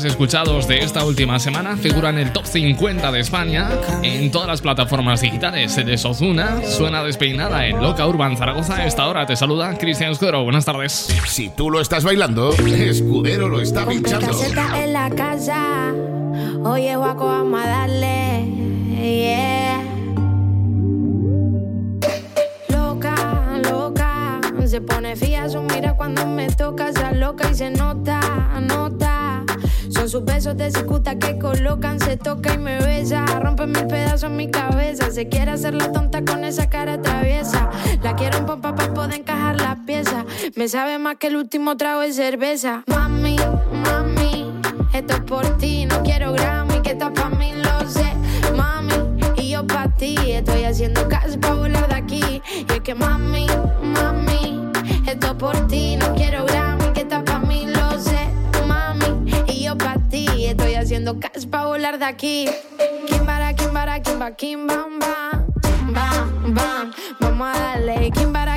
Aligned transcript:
más 0.00 0.12
escuchados 0.12 0.66
de 0.66 0.78
esta 0.78 1.04
última 1.04 1.38
semana. 1.38 1.76
Figura 1.76 2.08
en 2.08 2.18
el 2.18 2.32
top 2.32 2.46
50 2.46 3.12
de 3.12 3.20
España 3.20 3.68
en 4.02 4.30
todas 4.30 4.48
las 4.48 4.62
plataformas 4.62 5.20
digitales. 5.20 5.76
De 5.76 5.98
Sozuna 5.98 6.62
suena 6.64 7.02
despeinada 7.02 7.66
en 7.66 7.82
Loca 7.82 8.06
Urban 8.06 8.36
Zaragoza. 8.36 8.76
A 8.76 8.86
esta 8.86 9.06
hora 9.08 9.26
te 9.26 9.36
saluda 9.36 9.76
Cristian 9.76 10.12
Escudero. 10.12 10.42
Buenas 10.44 10.64
tardes. 10.64 10.92
Si 11.26 11.50
tú 11.50 11.70
lo 11.70 11.80
estás 11.82 12.04
bailando, 12.04 12.52
Escudero 12.52 13.48
lo 13.48 13.60
está 13.60 13.86
pinchando. 13.86 14.28
caseta 14.28 14.82
en 14.82 14.92
la 14.94 15.10
casa. 15.10 15.92
Oye, 16.64 16.96
guaco, 16.96 17.26
vamos 17.26 17.60
a 17.62 17.66
darle. 17.66 18.46
Yeah. 19.02 19.82
Loca, 22.68 23.14
loca. 23.70 24.40
Se 24.64 24.80
pone 24.80 25.14
fía 25.16 25.48
su 25.48 25.60
mira 25.62 25.94
cuando 25.94 26.26
me 26.26 26.48
toca. 26.48 26.90
Se 26.92 27.14
loca 27.16 27.50
y 27.50 27.54
se 27.54 27.70
nota, 27.70 28.20
nota. 28.60 29.19
Son 30.00 30.08
sus 30.08 30.24
besos 30.24 30.56
de 30.56 30.70
cicuta 30.70 31.18
que 31.18 31.38
colocan. 31.38 32.00
Se 32.00 32.16
toca 32.16 32.54
y 32.54 32.58
me 32.58 32.78
besa. 32.78 33.26
Rompe 33.38 33.66
mil 33.66 33.86
pedazos 33.86 34.30
en 34.30 34.36
mi 34.36 34.50
cabeza. 34.50 35.10
Se 35.10 35.28
quiere 35.28 35.50
hacer 35.50 35.74
la 35.74 35.92
tonta 35.92 36.24
con 36.24 36.42
esa 36.42 36.70
cara 36.70 37.02
traviesa. 37.02 37.68
La 38.02 38.16
quiero 38.16 38.38
en 38.38 38.46
pompa 38.46 38.74
para 38.74 38.94
poder 38.94 39.20
encajar 39.20 39.60
las 39.60 39.78
piezas. 39.80 40.24
Me 40.56 40.70
sabe 40.70 40.98
más 40.98 41.16
que 41.16 41.26
el 41.26 41.36
último 41.36 41.76
trago 41.76 42.00
de 42.00 42.14
cerveza. 42.14 42.82
Mami, 42.86 43.36
mami, 43.84 44.50
esto 44.94 45.16
es 45.16 45.20
por 45.20 45.58
ti. 45.58 45.84
No 45.84 46.02
quiero 46.02 46.32
Grammy, 46.32 46.80
que 46.80 46.92
está 46.92 47.12
pa' 47.12 47.28
mí, 47.28 47.52
lo 47.56 47.86
sé. 47.86 48.10
Mami, 48.56 48.94
y 49.36 49.50
yo 49.50 49.66
pa' 49.66 49.88
ti. 49.98 50.16
Estoy 50.28 50.64
haciendo 50.64 51.06
caso 51.08 51.38
pa' 51.38 51.52
volar 51.52 51.86
de 51.88 51.94
aquí. 51.94 52.42
Y 52.48 52.72
es 52.72 52.80
que 52.80 52.94
mami, 52.94 53.46
mami, 53.82 54.70
esto 55.06 55.26
es 55.26 55.34
por 55.34 55.66
ti. 55.66 55.96
No 55.96 56.14
quiero 56.14 56.46
Grammy, 56.46 56.69
haciendo 60.90 61.20
caso 61.20 61.48
pa' 61.48 61.66
volar 61.66 62.00
de 62.00 62.04
aquí. 62.04 62.48
Kimbara, 63.06 63.54
kimbara, 63.54 64.02
kimba, 64.02 64.32
kimbam, 64.32 64.98
bam. 64.98 65.46
Bam, 65.94 66.52
bam, 66.52 66.90
vamos 67.20 67.46
a 67.46 67.60
darle. 67.60 68.10
Kimbara, 68.10 68.49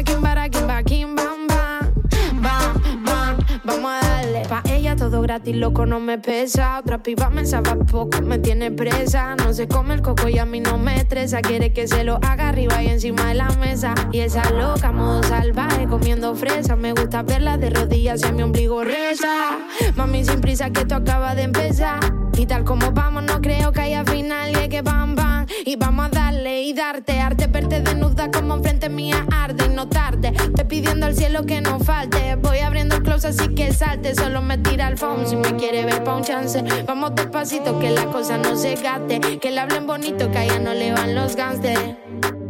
todo 5.09 5.21
gratis, 5.21 5.53
loco, 5.53 5.85
no 5.85 5.99
me 5.99 6.17
pesa. 6.17 6.79
Otra 6.79 7.03
piba 7.03 7.29
me 7.29 7.45
sabe 7.45 7.75
poco, 7.91 8.21
me 8.21 8.39
tiene 8.39 8.71
presa. 8.71 9.35
No 9.35 9.51
se 9.53 9.67
come 9.67 9.95
el 9.95 10.01
coco 10.01 10.29
y 10.29 10.37
a 10.39 10.45
mí 10.45 10.61
no 10.61 10.77
me 10.77 10.95
estresa. 10.95 11.41
Quiere 11.41 11.73
que 11.73 11.89
se 11.89 12.05
lo 12.05 12.19
haga 12.21 12.47
arriba 12.47 12.81
y 12.81 12.87
encima 12.87 13.27
de 13.27 13.33
la 13.33 13.49
mesa. 13.59 13.95
Y 14.13 14.19
esa 14.19 14.49
loca, 14.51 14.93
modo 14.93 15.21
salvaje, 15.23 15.87
comiendo 15.87 16.33
fresa. 16.35 16.77
Me 16.77 16.93
gusta 16.93 17.21
verla 17.21 17.57
de 17.57 17.69
rodillas 17.69 18.23
y 18.23 18.31
mi 18.31 18.43
ombligo 18.43 18.85
reza. 18.85 19.59
Mami, 19.97 20.23
sin 20.23 20.39
prisa, 20.39 20.69
que 20.69 20.81
esto 20.81 20.95
acaba 20.95 21.35
de 21.35 21.43
empezar. 21.43 21.99
Y 22.37 22.45
tal 22.45 22.63
como 22.63 22.91
vamos, 22.93 23.23
no 23.23 23.41
creo 23.41 23.73
que 23.73 23.81
haya 23.81 24.05
final. 24.05 24.51
Y 24.51 24.69
que 24.69 24.81
bam, 24.81 25.15
bam. 25.15 25.32
Y 25.65 25.75
vamos 25.75 26.05
a 26.05 26.09
darle 26.09 26.63
y 26.63 26.73
darte. 26.73 27.19
Arte, 27.19 27.47
verte 27.47 27.81
desnuda 27.81 28.31
como 28.31 28.55
enfrente 28.55 28.89
mía 28.89 29.25
arde. 29.31 29.65
Y 29.65 29.69
no 29.69 29.87
tarde, 29.87 30.31
te 30.55 30.65
pidiendo 30.65 31.05
al 31.05 31.15
cielo 31.15 31.45
que 31.45 31.61
no 31.61 31.79
falte. 31.79 32.35
Voy 32.35 32.59
abriendo 32.59 32.95
el 32.95 33.03
close 33.03 33.29
así 33.29 33.53
que 33.55 33.73
salte. 33.73 34.15
Solo 34.15 34.41
me 34.41 34.57
tira 34.57 34.87
al 34.87 34.97
phone 34.97 35.27
si 35.27 35.35
me 35.35 35.55
quiere 35.55 35.85
ver 35.85 36.03
pa' 36.03 36.15
un 36.15 36.23
chance. 36.23 36.63
Vamos 36.85 37.15
despacito 37.15 37.79
que 37.79 37.89
la 37.91 38.05
cosa 38.05 38.37
no 38.37 38.55
se 38.55 38.75
gaste. 38.75 39.19
Que 39.39 39.51
le 39.51 39.59
hablen 39.59 39.87
bonito 39.87 40.31
que 40.31 40.37
a 40.37 40.43
ella 40.45 40.59
no 40.59 40.73
le 40.73 40.91
van 40.91 41.15
los 41.15 41.35
gangsters. 41.35 41.95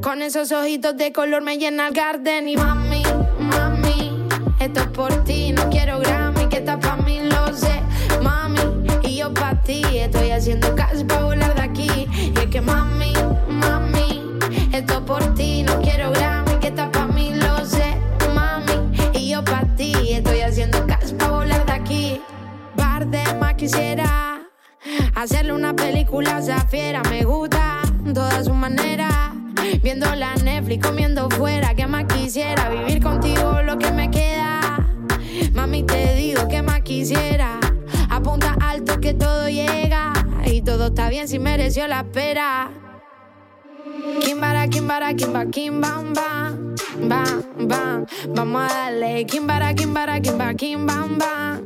Con 0.01 0.21
esos 0.21 0.51
ojitos 0.51 0.97
de 0.97 1.13
color 1.13 1.41
me 1.41 1.57
llena 1.57 1.87
el 1.87 1.93
garden. 1.93 2.49
Y 2.49 2.57
mami, 2.57 3.03
mami, 3.39 4.27
esto 4.59 4.81
es 4.81 4.87
por 4.87 5.23
ti. 5.23 5.51
No 5.53 5.69
quiero 5.69 5.99
Grammy, 5.99 6.47
que 6.49 6.57
está 6.57 6.79
pa' 6.79 6.97
mí, 6.97 7.21
lo 7.21 7.53
sé. 7.55 7.81
Mami, 8.21 8.59
y 9.03 9.17
yo 9.17 9.33
pa' 9.33 9.61
ti. 9.61 9.81
Estoy 9.93 10.31
haciendo 10.31 10.75
caso 10.75 10.92
por 15.13 15.35
ti. 15.35 15.61
No 15.61 15.79
quiero 15.79 16.11
Grammy, 16.11 16.55
que 16.59 16.69
está 16.69 16.91
pa' 16.91 17.05
mí, 17.05 17.35
lo 17.35 17.63
sé. 17.65 17.95
Mami, 18.33 18.73
y 19.13 19.29
yo 19.29 19.43
pa' 19.43 19.63
ti. 19.77 19.93
Estoy 20.11 20.41
haciendo 20.41 20.87
caso 20.87 21.15
pa' 21.17 21.29
volar 21.29 21.63
de 21.67 21.71
aquí. 21.71 22.21
Bardema 22.75 23.55
quisiera 23.55 24.41
hacerle 25.13 25.53
una 25.53 25.75
película 25.75 26.37
a 26.37 26.39
esa 26.39 26.59
fiera. 26.65 27.03
Me 27.11 27.23
gusta 27.23 27.81
toda 28.11 28.43
su 28.43 28.53
manera. 28.53 29.35
Viendo 29.83 30.07
la 30.15 30.33
Netflix, 30.35 30.87
comiendo 30.87 31.29
fuera. 31.29 31.75
Que 31.75 31.85
más 31.85 32.05
quisiera 32.05 32.69
vivir 32.69 32.99
contigo 33.03 33.61
lo 33.61 33.77
que 33.77 33.91
me 33.91 34.09
queda. 34.09 34.61
Mami, 35.53 35.83
te 35.83 36.15
digo 36.15 36.47
que 36.47 36.63
más 36.63 36.81
quisiera. 36.81 37.59
Apunta 38.09 38.57
alto 38.59 38.99
que 38.99 39.13
todo 39.13 39.47
llega. 39.47 40.13
Y 40.45 40.63
todo 40.63 40.87
está 40.87 41.09
bien 41.09 41.27
si 41.27 41.37
mereció 41.37 41.87
la 41.87 41.99
espera. 41.99 42.71
Kimbara, 43.93 44.67
kimbara, 44.67 45.13
kimba, 45.13 45.45
kimbam, 45.51 46.13
bam. 46.13 46.75
Bam, 47.07 47.43
bam, 47.67 48.05
vamos 48.33 48.61
a 48.71 48.89
darle. 48.89 49.23
Kimbara, 49.27 49.73
kimbara, 49.75 50.19
kimba, 50.19 50.53
kimbam, 50.55 51.17
bam. 51.19 51.61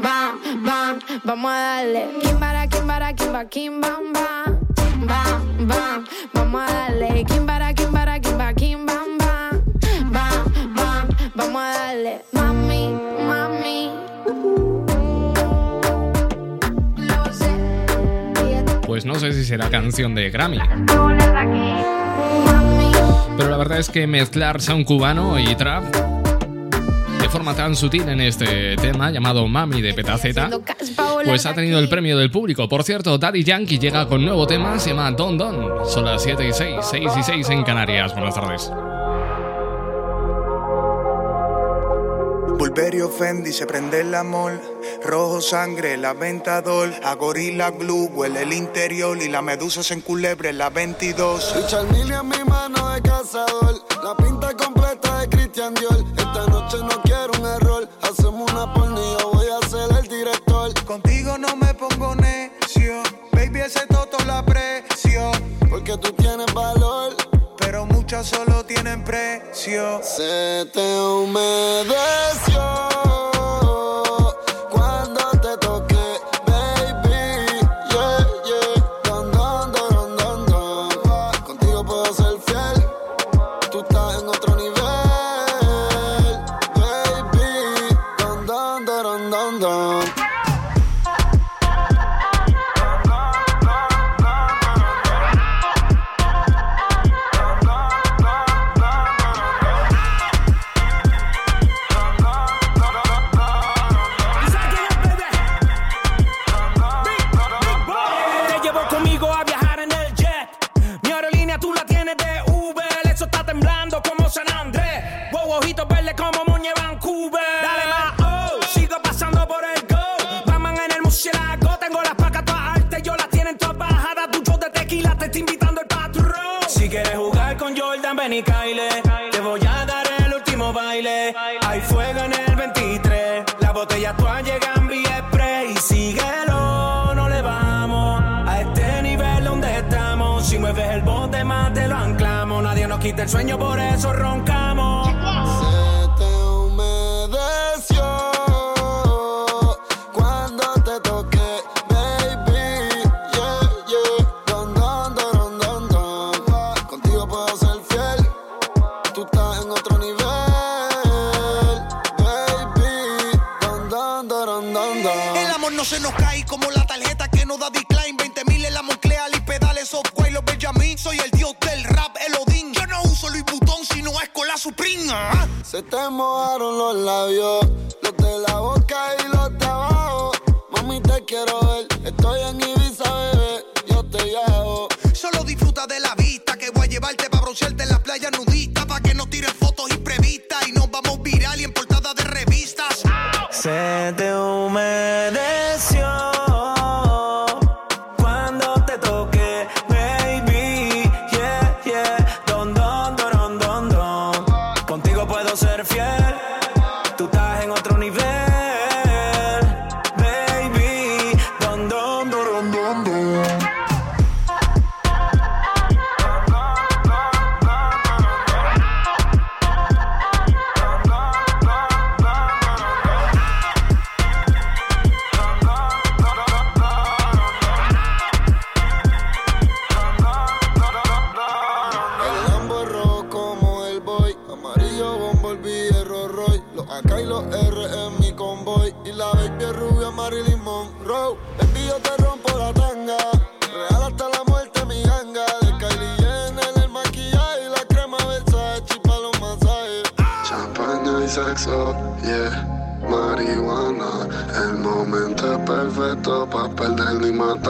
Bam, 0.00 0.38
bam, 0.64 1.00
vamos 1.24 1.50
a 1.50 1.82
darle. 1.82 2.06
Kimbara, 2.22 2.66
kimbara, 2.68 3.12
kimba, 3.14 3.44
kimbam, 3.50 4.12
bam. 4.12 4.60
Bam, 5.08 5.66
bam, 5.66 6.04
vamos 6.32 6.62
a 6.62 6.72
darle. 6.72 7.24
Kimbara, 7.24 7.74
kimbara, 7.74 8.20
kimba, 8.20 8.31
Pues 19.02 19.14
no 19.14 19.18
sé 19.18 19.32
si 19.32 19.44
será 19.44 19.68
canción 19.68 20.14
de 20.14 20.30
Grammy. 20.30 20.60
Pero 23.36 23.50
la 23.50 23.56
verdad 23.56 23.80
es 23.80 23.90
que 23.90 24.06
mezclar 24.06 24.60
sound 24.60 24.84
cubano 24.84 25.40
y 25.40 25.56
trap 25.56 25.82
de 27.20 27.28
forma 27.28 27.56
tan 27.56 27.74
sutil 27.74 28.08
en 28.08 28.20
este 28.20 28.76
tema 28.76 29.10
llamado 29.10 29.48
Mami 29.48 29.82
de 29.82 29.92
Petaceta, 29.92 30.48
pues 31.24 31.46
ha 31.46 31.52
tenido 31.52 31.80
el 31.80 31.88
premio 31.88 32.16
del 32.16 32.30
público. 32.30 32.68
Por 32.68 32.84
cierto, 32.84 33.18
Daddy 33.18 33.42
Yankee 33.42 33.80
llega 33.80 34.06
con 34.06 34.24
nuevo 34.24 34.46
tema, 34.46 34.78
se 34.78 34.90
llama 34.90 35.10
Don 35.10 35.36
Don. 35.36 35.84
Son 35.88 36.04
las 36.04 36.22
7 36.22 36.46
y 36.46 36.52
6, 36.52 36.76
6 36.80 37.10
y 37.18 37.22
6 37.24 37.50
en 37.50 37.64
Canarias. 37.64 38.12
Buenas 38.12 38.36
tardes. 38.36 38.70
Pulverio 42.62 43.08
Fendi 43.08 43.52
se 43.52 43.66
prende 43.66 44.02
el 44.02 44.14
amor. 44.14 44.52
Rojo 45.02 45.40
sangre, 45.40 45.96
la 45.96 46.12
ventador. 46.12 46.92
A 47.02 47.16
gorila 47.16 47.72
glue, 47.72 48.06
huele 48.06 48.42
el 48.42 48.52
interior. 48.52 49.20
Y 49.20 49.28
la 49.28 49.42
medusa 49.42 49.82
se 49.82 49.94
enculebre 49.94 50.50
en 50.50 50.58
la 50.58 50.70
22. 50.70 51.56
Richard 51.56 51.86
en 51.92 52.28
mi 52.28 52.44
mano 52.44 52.90
de 52.90 53.02
cazador. 53.02 53.82
La 54.04 54.16
pinta 54.16 54.56
completa 54.56 55.18
de 55.18 55.28
Christian 55.28 55.74
Dior. 55.74 56.04
Esta 56.16 56.46
noche 56.46 56.76
no 56.78 57.02
quiero 57.02 57.32
un 57.40 57.46
error. 57.46 57.88
Hacemos 58.00 58.52
una 58.52 58.72
porno 58.72 58.96
y 58.96 59.20
yo 59.20 59.32
voy 59.32 59.46
a 59.48 59.68
ser 59.68 59.98
el 59.98 60.06
director. 60.06 60.84
Contigo 60.84 61.36
no 61.38 61.56
me 61.56 61.74
pongo 61.74 62.14
necio. 62.14 63.02
Baby, 63.32 63.62
ese 63.62 63.84
toto 63.88 64.24
la 64.24 64.44
presión. 64.44 65.32
Porque 65.68 65.98
tú 65.98 66.12
tienes 66.12 66.46
valor. 66.54 66.81
Solo 68.22 68.64
tienen 68.64 69.02
precio. 69.04 70.00
Se 70.02 70.66
te 70.72 71.00
humedeció. 71.00 72.62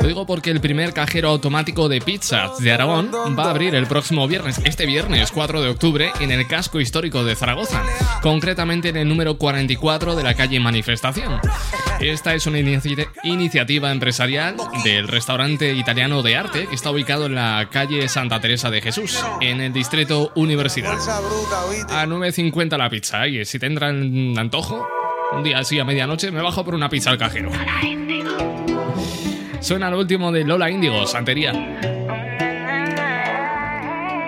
Lo 0.00 0.06
digo 0.06 0.26
porque 0.26 0.50
el 0.50 0.60
primer 0.60 0.92
cajero 0.92 1.30
automático 1.30 1.88
de 1.88 2.00
pizzas 2.00 2.58
de 2.58 2.72
Aragón 2.72 3.10
va 3.38 3.44
a 3.44 3.50
abrir 3.50 3.74
el 3.74 3.86
próximo 3.86 4.26
viernes, 4.28 4.60
este 4.64 4.86
viernes 4.86 5.32
4 5.32 5.60
de 5.60 5.68
octubre, 5.68 6.10
en 6.20 6.30
el 6.30 6.46
casco 6.46 6.80
histórico 6.80 7.24
de 7.24 7.34
Zaragoza, 7.34 7.82
concretamente 8.22 8.90
en 8.90 8.96
el 8.96 9.08
número 9.08 9.38
44 9.38 10.14
de 10.14 10.22
la 10.22 10.34
calle 10.34 10.60
Manifestación. 10.60 11.40
Esta 12.00 12.34
es 12.34 12.46
una 12.46 12.60
iniciativa 12.60 13.90
empresarial 13.90 14.56
del 14.84 15.08
restaurante 15.08 15.72
italiano 15.72 16.22
de 16.22 16.36
arte 16.36 16.66
que 16.68 16.74
está 16.74 16.90
ubicado 16.90 17.26
en 17.26 17.34
la 17.34 17.68
calle 17.70 18.08
Santa 18.08 18.40
Teresa 18.40 18.70
de 18.70 18.80
Jesús, 18.80 19.18
en 19.40 19.60
el 19.60 19.72
distrito 19.72 20.30
Universidad. 20.36 20.92
A 21.90 22.06
9.50 22.06 22.76
la 22.78 22.88
pizza, 22.88 23.26
y 23.26 23.44
si 23.44 23.58
tendrán 23.58 24.38
antojo, 24.38 24.86
un 25.32 25.42
día 25.42 25.58
así 25.58 25.78
a 25.78 25.84
medianoche 25.84 26.30
me 26.30 26.40
bajo 26.40 26.64
por 26.64 26.74
una 26.74 26.88
pizza 26.88 27.10
al 27.10 27.18
cajero. 27.18 27.50
Suena 29.60 29.90
lo 29.90 29.98
último 29.98 30.32
de 30.32 30.44
Lola 30.44 30.70
Índigo, 30.70 31.06
Santería. 31.06 31.52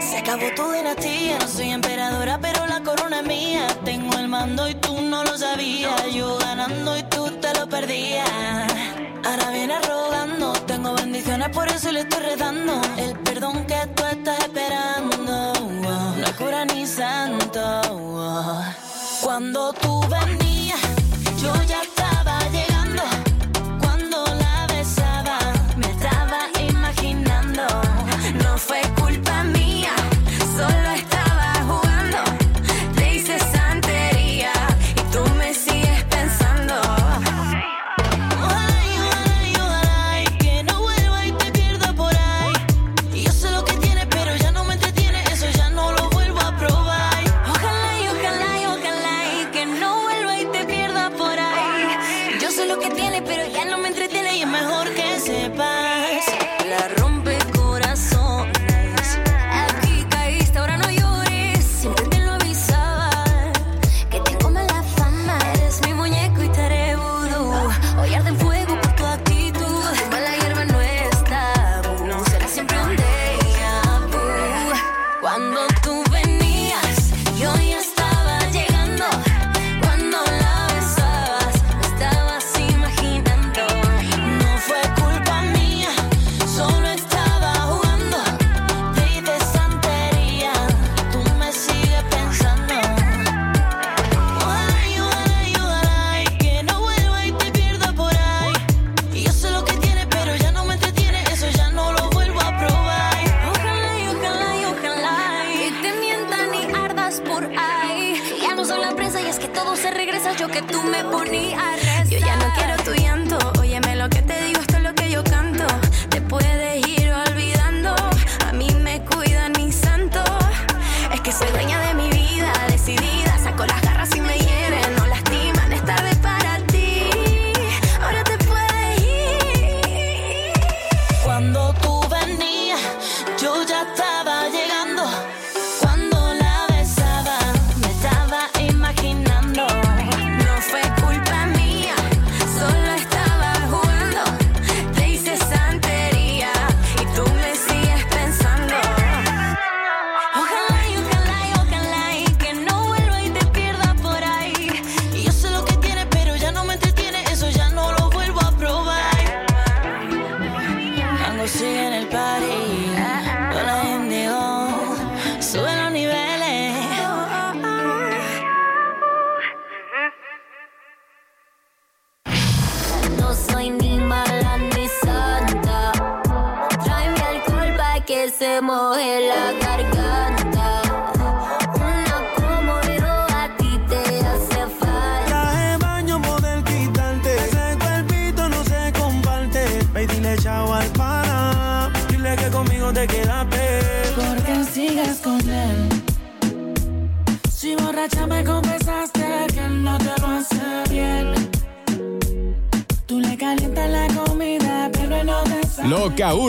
Se 0.00 0.18
acabó 0.18 0.50
tu 0.56 0.70
dinastía, 0.72 1.38
no 1.38 1.46
soy 1.46 1.70
emperadora, 1.70 2.38
pero 2.40 2.66
la 2.66 2.82
corona 2.82 3.20
es 3.20 3.26
mía. 3.26 3.66
Tengo 3.84 4.18
el 4.18 4.28
mando 4.28 4.68
y 4.68 4.74
tú 4.74 5.00
no 5.00 5.24
lo 5.24 5.38
sabías. 5.38 6.12
Yo 6.12 6.36
ganando 6.38 6.98
y 6.98 7.02
tú 7.04 7.30
te 7.40 7.58
lo 7.58 7.68
perdías. 7.68 8.28
Ahora 9.24 9.50
viene 9.50 9.74
rogando, 9.80 10.52
tengo 10.66 10.94
bendiciones, 10.94 11.48
por 11.50 11.68
eso 11.68 11.92
le 11.92 12.00
estoy 12.00 12.22
redando. 12.22 12.80
El 12.98 13.12
perdón 13.20 13.64
que 13.66 13.86
tú 13.94 14.02
estás 14.04 14.38
esperando, 14.40 15.52
no 16.16 16.24
es 16.24 16.32
cura 16.32 16.64
ni 16.64 16.86
santo. 16.86 17.80
Cuando 19.22 19.72
tú 19.74 20.00
venías, 20.08 20.80
yo 21.40 21.52
ya 21.68 21.82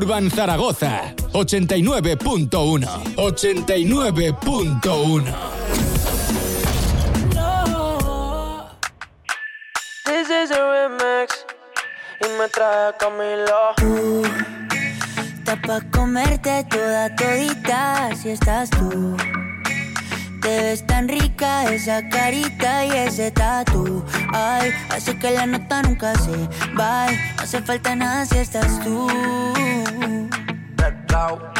Urban 0.01 0.29
Zaragoza 0.31 1.13
89.1 1.31 2.49
89.1 3.17 5.25
No. 7.35 8.65
This 10.03 10.27
is 10.27 10.49
a 10.49 10.57
remix. 10.57 11.45
Y 12.19 12.27
me 12.39 12.47
trae 12.49 12.93
Camilo. 12.97 13.75
Está 15.37 15.55
pa' 15.61 15.81
comerte 15.91 16.63
toda 16.63 17.15
todita 17.15 18.09
si 18.15 18.29
estás 18.29 18.71
tú. 18.71 19.15
Te 20.41 20.61
ves 20.63 20.83
tan 20.87 21.07
rica 21.09 21.71
esa 21.71 22.09
carita 22.09 22.85
y 22.85 22.89
ese 22.89 23.29
tatu. 23.29 24.00
Ay, 24.33 24.71
hace 24.89 25.17
que 25.17 25.31
la 25.31 25.45
nota 25.45 25.81
nunca 25.83 26.13
se 26.15 26.31
va. 26.79 27.07
No 27.07 27.43
hace 27.43 27.61
falta 27.61 27.95
nada 27.95 28.25
si 28.25 28.37
estás 28.37 28.79
tú. 28.83 29.07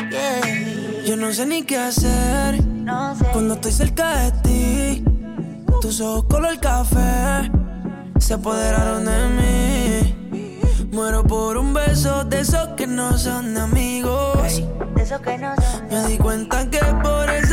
Yeah. 0.09 1.03
Yo 1.05 1.15
no 1.15 1.31
sé 1.31 1.45
ni 1.45 1.63
qué 1.63 1.77
hacer 1.77 2.63
No 2.65 3.15
sé. 3.15 3.25
cuando 3.31 3.53
estoy 3.55 3.71
cerca 3.71 4.17
de 4.17 4.31
ti. 4.41 5.03
Tus 5.81 6.01
ojos 6.01 6.25
color 6.29 6.59
café 6.59 7.49
se 8.19 8.33
apoderaron 8.33 9.05
de 9.05 9.27
mí. 9.37 10.87
Muero 10.91 11.23
por 11.23 11.57
un 11.57 11.73
beso 11.73 12.23
de 12.25 12.41
esos 12.41 12.69
que 12.75 12.87
no 12.87 13.17
son 13.17 13.57
amigos. 13.57 14.61
De 14.95 15.03
eso 15.03 15.21
que 15.21 15.37
no 15.37 15.55
son. 15.55 15.87
Me 15.89 16.07
di 16.07 16.17
cuenta 16.17 16.69
que 16.69 16.79
por 17.01 17.29
esa 17.29 17.50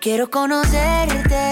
Quiero 0.00 0.30
conocerte 0.30 1.44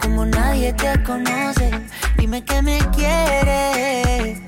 como 0.00 0.24
nadie 0.24 0.72
te 0.72 1.02
conoce. 1.02 1.70
Dime 2.16 2.42
que 2.42 2.62
me 2.62 2.78
quieres 2.96 4.40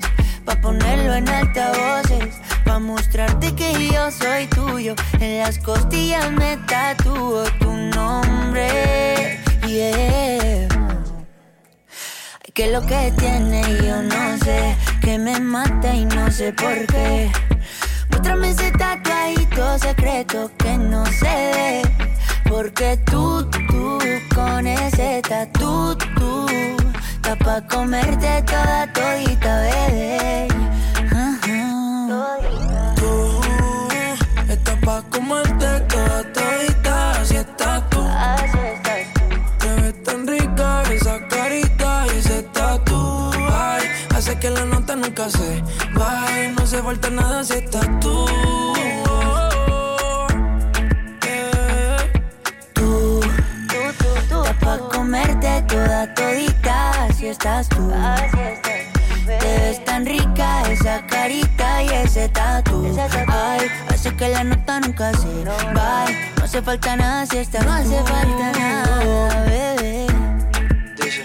pa 0.43 0.55
ponerlo 0.55 1.13
en 1.13 1.29
altavoces, 1.29 2.41
pa 2.65 2.79
mostrarte 2.79 3.53
que 3.53 3.89
yo 3.91 4.09
soy 4.09 4.47
tuyo. 4.47 4.95
En 5.19 5.39
las 5.39 5.59
costillas 5.59 6.31
me 6.31 6.57
tatúo 6.65 7.43
tu 7.59 7.71
nombre. 7.71 9.39
Yeah. 9.67 10.67
Que 12.55 12.71
lo 12.71 12.81
que 12.85 13.13
tiene 13.19 13.61
yo 13.83 14.01
no 14.01 14.37
sé, 14.43 14.75
que 15.01 15.19
me 15.19 15.39
mata 15.39 15.93
y 15.93 16.05
no 16.05 16.31
sé 16.31 16.51
por 16.53 16.87
qué. 16.87 17.31
Muéstrame 18.09 18.49
ese 18.49 18.71
tatuadito 18.71 19.77
secreto 19.77 20.51
que 20.57 20.77
no 20.77 21.03
ve. 21.21 22.12
Porque 22.53 22.95
tú, 23.09 23.43
tú, 23.49 23.97
con 24.35 24.67
ese 24.67 25.23
tatu, 25.27 25.97
tú, 26.15 26.45
está 27.15 27.35
pa' 27.37 27.61
comerte 27.67 28.43
toda 28.43 28.85
todita, 28.93 29.61
bebé. 29.61 30.47
Tú 32.95 33.41
estás 34.47 34.77
pa' 34.85 35.01
comerte 35.09 35.79
toda 35.89 36.31
todita, 36.31 37.21
así 37.21 37.37
estás 37.37 37.89
tú. 37.89 38.01
Así 38.03 38.59
estás 38.75 39.13
tú. 39.15 39.35
Te 39.57 39.81
ves 39.81 40.03
tan 40.03 40.27
rica 40.27 40.83
esa 40.93 41.27
carita 41.27 42.05
y 42.13 42.19
ese 42.19 42.43
tatu. 42.53 43.31
Ay, 43.51 43.87
hace 44.15 44.37
que 44.37 44.51
la 44.51 44.63
nota 44.65 44.95
nunca 44.95 45.27
se 45.27 45.63
vaya. 45.95 46.51
No 46.55 46.67
se 46.67 46.83
falta 46.83 47.09
nada 47.09 47.43
si 47.43 47.53
estás 47.53 47.89
tú. 47.99 48.72
Pa' 54.77 54.89
comerte 54.89 55.61
toda 55.67 56.13
todita, 56.13 57.05
así 57.05 57.27
estás 57.27 57.69
tú. 57.69 57.91
Así 57.93 58.39
estás 58.39 58.93
tú. 58.93 59.25
Te 59.25 59.59
ves 59.59 59.85
tan 59.85 60.05
rica 60.05 60.63
esa 60.71 61.05
carita 61.07 61.83
y 61.83 61.89
ese 61.89 62.27
tatu. 62.29 62.85
Ay, 63.27 63.67
hace 63.87 64.15
que 64.15 64.29
la 64.29 64.43
nota 64.43 64.79
nunca 64.81 65.13
se 65.13 65.45
va. 65.45 66.05
No 66.37 66.43
hace 66.43 66.61
falta 66.61 66.95
nada 66.95 67.25
si 67.25 67.37
estás 67.37 67.65
No 67.65 67.71
hace 67.71 68.03
falta 68.03 68.51
nada, 68.59 69.43
bebé. 69.45 70.07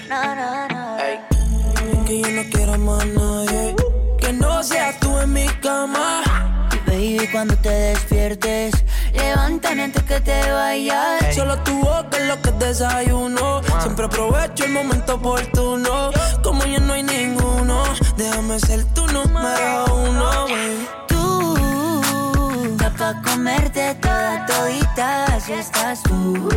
No, 0.09 0.35
no, 0.37 0.69
no. 0.69 2.05
Que 2.05 2.21
yo 2.21 2.29
no 2.31 2.43
quiero 2.51 2.79
más 2.79 3.07
nadie. 3.07 3.75
Que 4.19 4.33
no 4.33 4.63
seas 4.63 4.99
tú 5.01 5.19
en 5.19 5.33
mi 5.33 5.47
cama. 5.61 6.69
Baby, 6.87 7.29
cuando 7.33 7.57
te 7.57 7.69
despiertes, 7.69 8.73
levántame 9.19 9.85
antes 9.85 10.03
que 10.05 10.21
te 10.21 10.53
vayas. 10.53 11.35
Solo 11.35 11.57
tu 11.59 11.79
boca 11.79 12.17
es 12.19 12.27
lo 12.27 12.41
que 12.43 12.51
desayuno. 12.53 13.63
Siempre 13.81 14.07
aprovecho 14.07 14.65
el 14.65 14.73
momento 14.73 15.15
oportuno. 15.15 16.11
Como 16.43 16.65
ya 16.65 16.81
no 16.81 16.93
hay 16.93 17.03
ninguno, 17.03 17.83
déjame 18.17 18.59
ser 18.61 18.85
tu 18.95 19.07
número 19.07 19.85
uno. 19.95 20.31
baby. 20.47 20.89
Tú, 21.09 22.71
está 22.73 22.91
pa' 22.91 23.23
comerte 23.23 23.95
toda 23.97 24.47
todita, 24.47 25.25
así 25.37 25.53
estás 25.53 26.03
tú. 26.03 26.49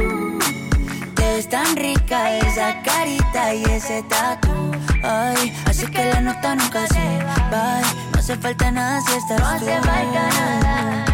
Te 1.16 1.24
ves 1.34 1.50
tan 1.50 1.76
rica 1.76 2.38
esa 2.38 2.82
carita 2.84 3.54
y 3.54 3.64
ese 3.66 4.04
tatu. 4.04 4.72
Ay, 5.04 5.54
así 5.66 5.86
que 5.88 6.06
la 6.06 6.22
nota 6.22 6.56
nunca 6.56 6.88
se 6.88 7.24
va. 7.52 7.82
No 8.12 8.20
hace 8.20 8.36
falta 8.38 8.72
nada 8.72 9.02
si 9.02 9.14
estás 9.14 9.40
No 9.40 9.48
hace 9.48 9.76
falta 9.82 10.30
nada 10.64 11.11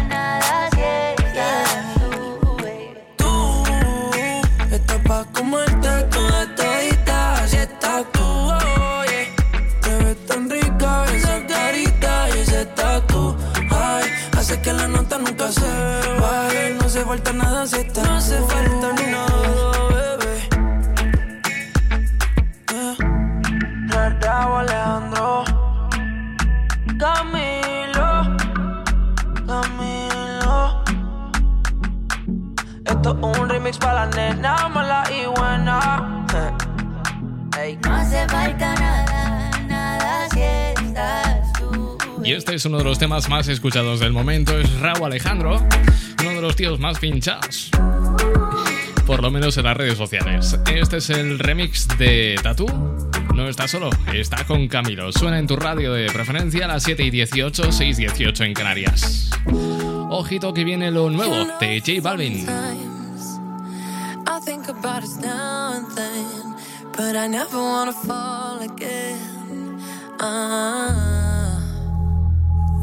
pa' 5.08 5.24
comerte 5.32 5.92
toda 6.12 6.40
todita, 6.54 7.18
así 7.42 7.56
estás 7.56 8.04
tú. 8.12 8.20
oh, 8.22 9.02
yeah. 9.10 9.26
Te 9.80 9.92
ves 10.04 10.26
tan 10.26 10.50
rica 10.50 10.90
esa 11.14 11.36
carita 11.46 12.28
y 12.28 12.38
ese 12.40 12.66
tatu. 12.78 13.34
Ay, 13.70 14.04
hace 14.36 14.60
que 14.60 14.72
la 14.72 14.86
nota 14.86 15.18
nunca 15.18 15.50
se 15.50 15.70
vaya. 16.20 16.62
No 16.78 16.84
hace 16.86 17.04
falta 17.04 17.32
nada 17.32 17.66
si 17.66 17.76
estás 17.76 18.04
No 18.06 18.16
hace 18.16 18.38
falta 18.50 18.88
nada, 19.14 19.88
bebé. 19.94 20.34
Yeah. 22.72 24.18
Raúl 24.20 24.60
Alejandro 24.60 25.44
Camilo 26.98 28.10
Camilo 29.46 30.58
Esto 32.84 33.10
es 33.10 33.37
un 33.37 33.37
remix 33.68 33.78
para 33.78 34.06
la 34.06 34.16
nena 34.16 34.68
mala 34.68 35.04
y 35.10 35.26
buena. 35.26 36.24
No 37.84 37.94
hace 37.94 38.26
falta 38.28 38.74
nada, 38.76 39.50
nada 39.68 40.28
si 40.32 40.40
estás 40.40 41.52
tú. 41.58 41.98
Y 42.24 42.32
este 42.32 42.54
es 42.54 42.64
uno 42.64 42.78
de 42.78 42.84
los 42.84 42.98
temas 42.98 43.28
más 43.28 43.48
escuchados 43.48 44.00
del 44.00 44.12
momento, 44.12 44.58
es 44.58 44.72
Raúl 44.80 45.06
Alejandro, 45.06 45.56
uno 46.20 46.30
de 46.30 46.40
los 46.40 46.56
tíos 46.56 46.78
más 46.78 46.98
pinchados. 46.98 47.70
Por 49.06 49.22
lo 49.22 49.30
menos 49.30 49.56
en 49.58 49.64
las 49.64 49.76
redes 49.76 49.98
sociales. 49.98 50.58
Este 50.72 50.98
es 50.98 51.10
el 51.10 51.38
remix 51.38 51.88
de 51.98 52.38
Tatú. 52.42 52.66
No 53.34 53.48
está 53.48 53.68
solo, 53.68 53.90
está 54.14 54.44
con 54.46 54.68
Camilo. 54.68 55.12
Suena 55.12 55.38
en 55.38 55.46
tu 55.46 55.56
radio 55.56 55.92
de 55.92 56.10
preferencia 56.10 56.64
a 56.64 56.68
las 56.68 56.84
7 56.84 57.02
y 57.02 57.10
18, 57.10 57.72
6 57.72 57.96
18 57.96 58.44
en 58.44 58.54
Canarias. 58.54 59.30
Ojito 60.10 60.54
que 60.54 60.64
viene 60.64 60.90
lo 60.90 61.10
nuevo 61.10 61.46
de 61.60 61.80
J 61.80 62.00
Balvin. 62.00 62.46
Think 64.68 64.80
about 64.80 65.02
us 65.02 65.16
now 65.16 65.72
and 65.76 65.90
then, 65.96 66.54
but 66.92 67.16
I 67.16 67.26
never 67.26 67.56
wanna 67.56 67.94
fall 67.94 68.60
again. 68.60 69.80
Ah. 70.20 71.58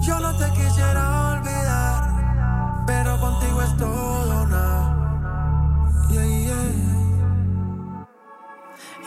Yo 0.01 0.19
no 0.19 0.35
te 0.35 0.49
quisiera 0.57 1.03
olvidar, 1.29 2.85
pero 2.87 3.19
contigo 3.19 3.61
es 3.61 3.77
todo 3.77 4.47
nada. 4.47 4.95
Yeah, 6.09 6.25
yeah. 6.25 6.71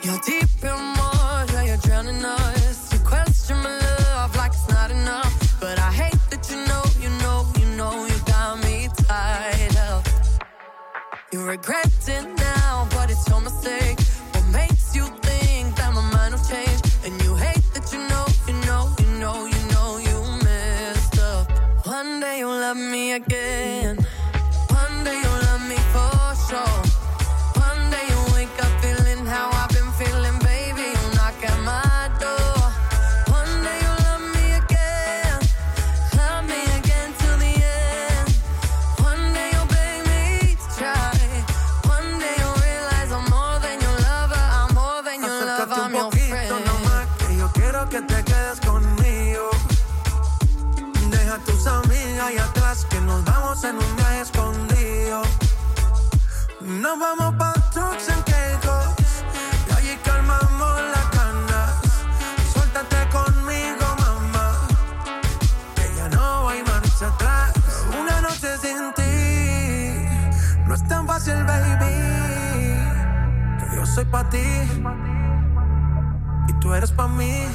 You're 0.04 0.20
deep 0.24 0.62
in 0.62 0.94
water, 0.98 1.64
you're 1.64 1.78
drowning 1.78 2.24
us. 2.24 2.92
You 2.92 3.00
question 3.00 3.56
my 3.56 3.76
love 4.14 4.36
like 4.36 4.52
it's 4.52 4.68
not 4.68 4.92
enough, 4.92 5.34
but 5.58 5.80
I 5.80 5.90
hate 5.90 6.20
that 6.30 6.48
you 6.48 6.58
know, 6.68 6.84
you 7.02 7.10
know, 7.24 7.44
you 7.58 7.66
know, 7.76 8.06
you 8.06 8.16
got 8.24 8.62
me 8.62 8.88
tied 9.08 9.76
up. 9.90 10.06
You 11.32 11.44
regret 11.44 11.97
fácil, 71.28 71.44
baby. 71.46 71.94
Que 73.58 73.76
yo 73.76 73.86
soy 73.86 74.04
pa' 74.04 74.28
ti 74.30 74.38
y 76.48 76.52
tú 76.60 76.74
eres 76.74 76.92
pa' 76.92 77.08
mí. 77.08 77.46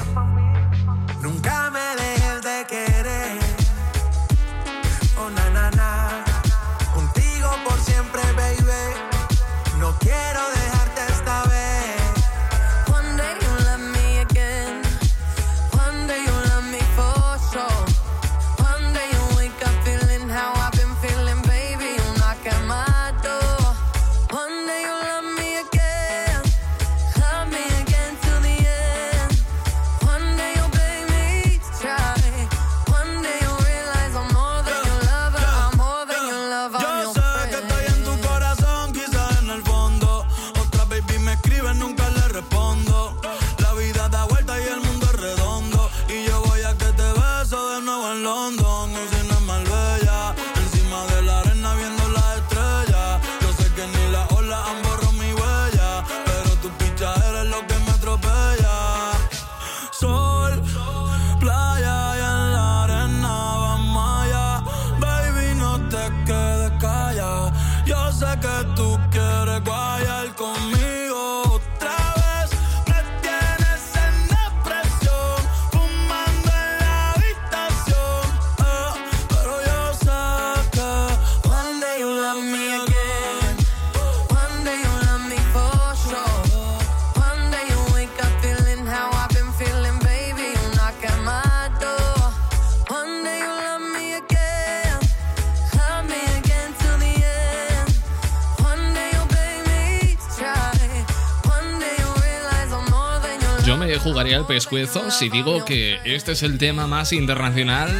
El 104.44 104.46
pescuezo 104.46 105.10
si 105.10 105.30
digo 105.30 105.64
que 105.64 105.98
este 106.04 106.32
es 106.32 106.42
el 106.42 106.58
tema 106.58 106.86
más 106.86 107.12
internacional 107.12 107.90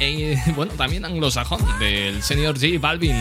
e, 0.00 0.36
bueno, 0.56 0.72
también 0.74 1.04
anglosajón 1.04 1.60
del 1.78 2.22
señor 2.22 2.56
J 2.56 2.78
Balvin. 2.80 3.16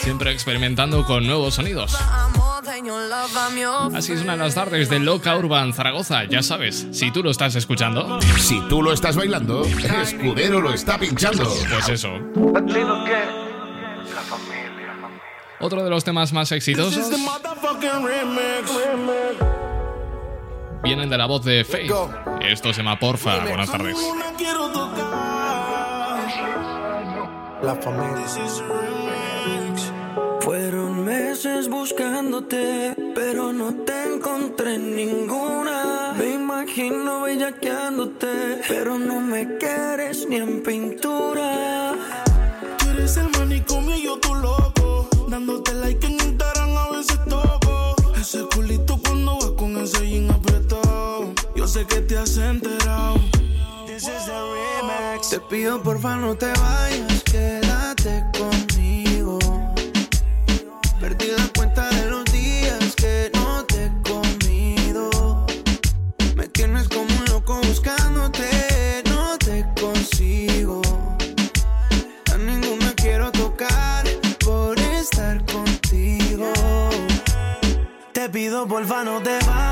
Siempre 0.00 0.32
experimentando 0.32 1.04
con 1.04 1.26
nuevos 1.26 1.54
sonidos. 1.54 1.94
I'm 1.94 2.32
more 2.36 2.64
than 2.64 2.84
your 2.84 3.08
love. 3.08 3.30
I'm 3.36 3.56
your 3.56 3.96
Así 3.96 4.16
suenan 4.16 4.38
las 4.38 4.54
tardes 4.54 4.88
de 4.88 4.98
Loca 4.98 5.36
Urban 5.36 5.72
Zaragoza. 5.74 6.24
Ya 6.24 6.42
sabes, 6.42 6.86
si 6.92 7.12
tú 7.12 7.22
lo 7.22 7.30
estás 7.30 7.54
escuchando, 7.54 8.18
Si 8.38 8.60
tú 8.68 8.82
lo 8.82 8.92
estás 8.92 9.16
bailando, 9.16 9.64
Escudero 9.64 10.60
lo 10.60 10.72
está 10.72 10.98
pinchando. 10.98 11.52
pues 11.70 11.88
eso. 11.88 12.10
Otro 15.58 15.82
de 15.82 15.90
los 15.90 16.04
temas 16.04 16.32
más 16.32 16.52
exitosos. 16.52 17.10
Vienen 20.82 21.10
de 21.10 21.18
la 21.18 21.26
voz 21.26 21.44
de 21.44 21.64
Faith. 21.64 21.92
Esto 22.40 22.72
se 22.72 22.82
llama 22.82 22.98
Porfa. 22.98 23.44
Buenas 23.44 23.70
tardes. 23.70 23.96
La 27.62 27.74
familia. 27.76 28.24
Fueron 30.40 31.04
meses 31.04 31.68
buscándote, 31.68 32.94
pero 33.14 33.52
no 33.52 33.74
te 33.84 34.14
encontré 34.14 34.76
en 34.76 34.94
ninguna. 34.94 36.14
Me 36.16 36.34
imagino 36.34 37.22
bellaqueándote, 37.22 38.60
pero 38.68 38.96
no 38.98 39.20
me 39.20 39.56
quieres 39.58 40.26
ni 40.28 40.36
en 40.36 40.62
pintura. 40.62 41.94
Tú 42.78 42.90
eres 42.90 43.16
el 43.16 43.28
manicomio 43.30 43.96
y 43.96 44.02
yo 44.04 44.18
tu 44.20 44.34
loco. 44.34 45.08
Dándote 45.28 45.74
like 45.74 46.06
en 46.06 46.15
sé 51.76 51.86
que 51.86 52.00
te 52.00 52.16
has 52.16 52.38
enterado. 52.38 53.20
This 53.86 54.04
is 54.04 54.24
the 54.26 54.38
remix. 54.54 55.28
Te 55.28 55.40
pido 55.40 55.82
porfa 55.82 56.16
no 56.16 56.34
te 56.34 56.50
vayas, 56.62 57.22
quédate 57.24 58.24
conmigo. 58.38 59.38
Perdí 61.00 61.26
la 61.36 61.46
cuenta 61.54 61.90
de 61.90 62.06
los 62.06 62.24
días 62.32 62.94
que 62.96 63.30
no 63.34 63.64
te 63.64 63.84
he 63.84 63.92
comido. 64.10 65.46
Me 66.34 66.48
tienes 66.48 66.88
como 66.88 67.14
un 67.20 67.24
loco 67.26 67.60
buscándote, 67.68 69.02
no 69.10 69.36
te 69.36 69.66
consigo. 69.78 70.80
A 72.32 72.38
ninguno 72.38 72.86
quiero 72.96 73.30
tocar 73.32 74.04
por 74.44 74.78
estar 74.78 75.44
contigo. 75.44 76.50
Te 78.12 78.30
pido 78.30 78.66
porfa 78.66 79.04
no 79.04 79.20
te 79.20 79.38
vayas 79.46 79.65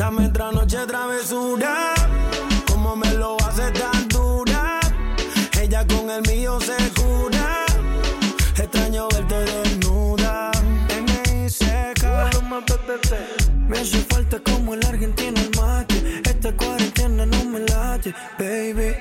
Dame 0.00 0.28
otra 0.28 0.50
noche 0.50 0.78
travesura. 0.86 1.92
Como 2.66 2.96
me 2.96 3.12
lo 3.18 3.36
hace 3.46 3.70
tan 3.72 4.08
dura. 4.08 4.80
Ella 5.60 5.86
con 5.86 6.08
el 6.08 6.22
mío 6.22 6.58
se 6.58 6.74
cura. 6.98 7.66
Extraño 8.56 9.08
verte 9.10 9.34
desnuda. 9.34 10.52
M.I.C.K. 10.88 12.30
Me 13.68 13.78
hace 13.78 13.98
falta 14.08 14.40
como 14.40 14.72
el 14.72 14.86
argentino 14.86 15.38
el 15.38 15.50
mate. 15.60 16.22
Esta 16.24 16.50
cuarentena 16.56 17.26
no 17.26 17.44
me 17.44 17.58
late, 17.58 18.14
baby. 18.38 18.96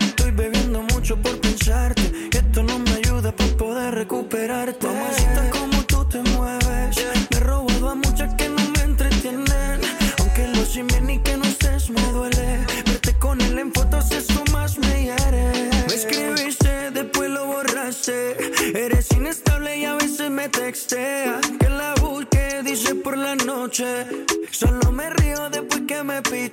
Estoy 0.00 0.32
bebiendo 0.32 0.82
mucho 0.82 1.16
por 1.16 1.40
pensarte. 1.40 1.95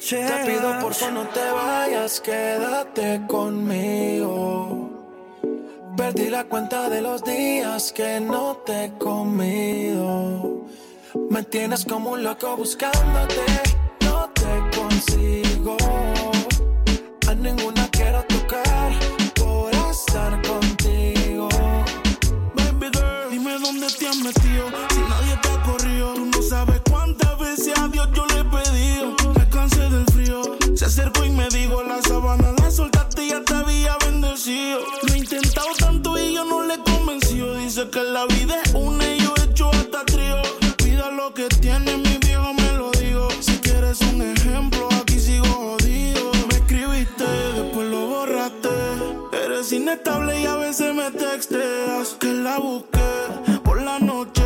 Te 0.10 0.46
pido 0.46 0.80
por 0.82 0.94
favor 0.94 1.14
no 1.14 1.30
te 1.30 1.40
vayas, 1.40 2.20
quédate 2.20 3.22
conmigo. 3.26 4.90
Perdí 5.96 6.30
la 6.30 6.44
cuenta 6.44 6.90
de 6.90 7.02
los 7.02 7.24
días 7.24 7.94
que 7.94 8.20
no 8.20 8.58
te 8.66 8.86
he 8.86 8.94
comido. 8.98 10.66
Me 11.30 11.44
tienes 11.44 11.86
como 11.86 12.12
un 12.12 12.24
loco 12.24 12.58
buscándote, 12.58 13.46
no 14.02 14.30
te 14.32 14.78
consigo. 14.78 15.33
Lo 35.04 35.14
he 35.14 35.18
intentado 35.18 35.68
tanto 35.78 36.18
y 36.18 36.34
yo 36.34 36.44
no 36.46 36.64
le 36.66 36.76
he 36.76 36.80
convencido. 36.80 37.56
Dice 37.58 37.90
que 37.90 38.04
la 38.04 38.26
vida 38.26 38.60
es 38.64 38.74
una 38.74 39.06
y 39.08 39.20
yo 39.20 39.34
he 39.38 39.44
hecho 39.44 39.70
hasta 39.70 40.04
trío. 40.06 40.42
Pida 40.78 41.12
lo 41.12 41.34
que 41.34 41.48
tiene, 41.62 41.98
mi 41.98 42.18
viejo 42.18 42.54
me 42.54 42.74
lo 42.74 42.90
digo. 42.92 43.30
Si 43.40 43.58
quieres 43.60 44.02
un 44.02 44.22
ejemplo, 44.22 44.90
aquí 45.00 45.20
sigo 45.20 45.46
jodido. 45.46 46.32
Me 46.50 46.56
escribiste, 46.56 47.24
después 47.56 47.88
lo 47.88 48.08
borraste. 48.08 48.70
Eres 49.46 49.72
inestable 49.72 50.42
y 50.42 50.46
a 50.46 50.56
veces 50.56 50.96
me 50.96 51.12
texteas. 51.12 52.18
Que 52.20 52.34
la 52.34 52.58
busqué 52.58 53.60
por 53.64 53.80
la 53.82 54.00
noche. 54.00 54.44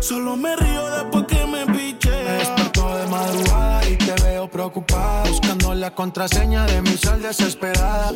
Solo 0.00 0.36
me 0.36 0.56
río 0.56 0.90
después 0.90 1.13
preocupada. 4.54 5.24
Buscando 5.28 5.74
la 5.74 5.90
contraseña 5.90 6.64
de 6.66 6.80
mi 6.80 6.96
sol 6.96 7.20
desesperada. 7.20 8.12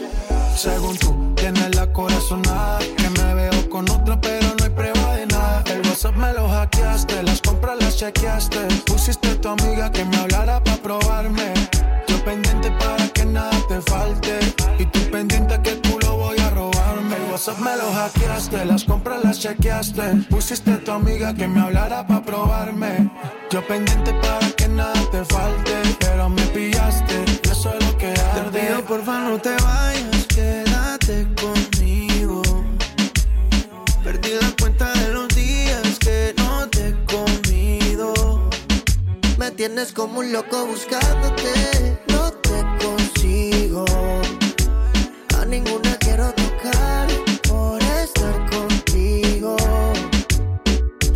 Según 0.57 0.97
tú, 0.97 1.35
tienes 1.35 1.75
la 1.75 1.93
corazonada. 1.93 2.79
Que 2.97 3.11
me 3.11 3.35
veo 3.35 3.69
con 3.69 3.91
otra, 3.91 4.19
pero 4.21 4.47
no 4.57 4.65
hay 4.65 4.71
prueba 4.71 5.17
de 5.17 5.27
nada. 5.27 5.65
El 5.67 5.81
WhatsApp 5.81 6.17
me 6.17 6.33
lo 6.33 6.49
hackeaste, 6.49 7.23
las 7.25 7.43
compras 7.43 7.77
las 7.81 7.97
chequeaste. 7.97 8.61
Pusiste 8.87 9.29
a 9.29 9.41
tu 9.41 9.49
amiga 9.49 9.91
que 9.91 10.05
me 10.05 10.17
hablara 10.17 10.63
para 10.63 10.77
probarme. 10.77 11.53
Yo 12.07 12.25
pendiente 12.25 12.71
para 12.79 13.09
que 13.09 13.25
nada 13.25 13.59
te 13.69 13.81
falte. 13.83 14.39
Y 14.79 14.87
tú 14.87 15.01
pendiente 15.11 15.61
que 15.63 15.71
el 15.71 15.83
culo 15.83 16.17
voy 16.19 16.38
a 16.59 16.95
robarme. 16.95 17.17
El 17.17 17.31
WhatsApp 17.31 17.59
me 17.59 17.77
lo 17.77 17.93
hackeaste, 17.93 18.65
las 18.65 18.85
compras 18.85 19.25
las 19.25 19.39
chequeaste. 19.41 20.27
Pusiste 20.31 20.73
a 20.73 20.85
tu 20.85 20.93
amiga 20.93 21.35
que 21.35 21.47
me 21.47 21.61
hablara 21.61 22.07
para 22.07 22.23
probarme. 22.23 23.11
Yo 23.51 23.67
pendiente 23.67 24.13
para 24.15 24.51
que 24.51 24.69
nada 24.69 25.01
te 25.11 25.25
falte. 25.25 25.75
Pero 26.01 26.29
me 26.29 26.43
pillaste, 26.47 27.25
yo 27.43 27.55
soy 27.55 27.79
lo 27.81 27.97
que 27.99 28.09
arde. 28.09 28.51
Te 28.51 28.61
pido 28.61 28.85
porfa 28.85 29.21
no 29.21 29.39
te 29.39 29.51
vayas, 29.51 30.27
quédate 30.29 31.27
conmigo. 31.41 32.43
Perdí 34.05 34.31
la 34.41 34.51
cuenta 34.61 34.93
de 34.93 35.13
los 35.13 35.29
días 35.35 35.99
que 35.99 36.35
no 36.39 36.69
te 36.69 36.89
he 36.89 36.95
comido. 37.05 38.49
Me 39.39 39.51
tienes 39.53 39.93
como 39.93 40.21
un 40.21 40.33
loco 40.33 40.67
buscándote, 40.67 41.99
no 42.09 42.31
te 42.33 42.65
consigo. 42.85 43.85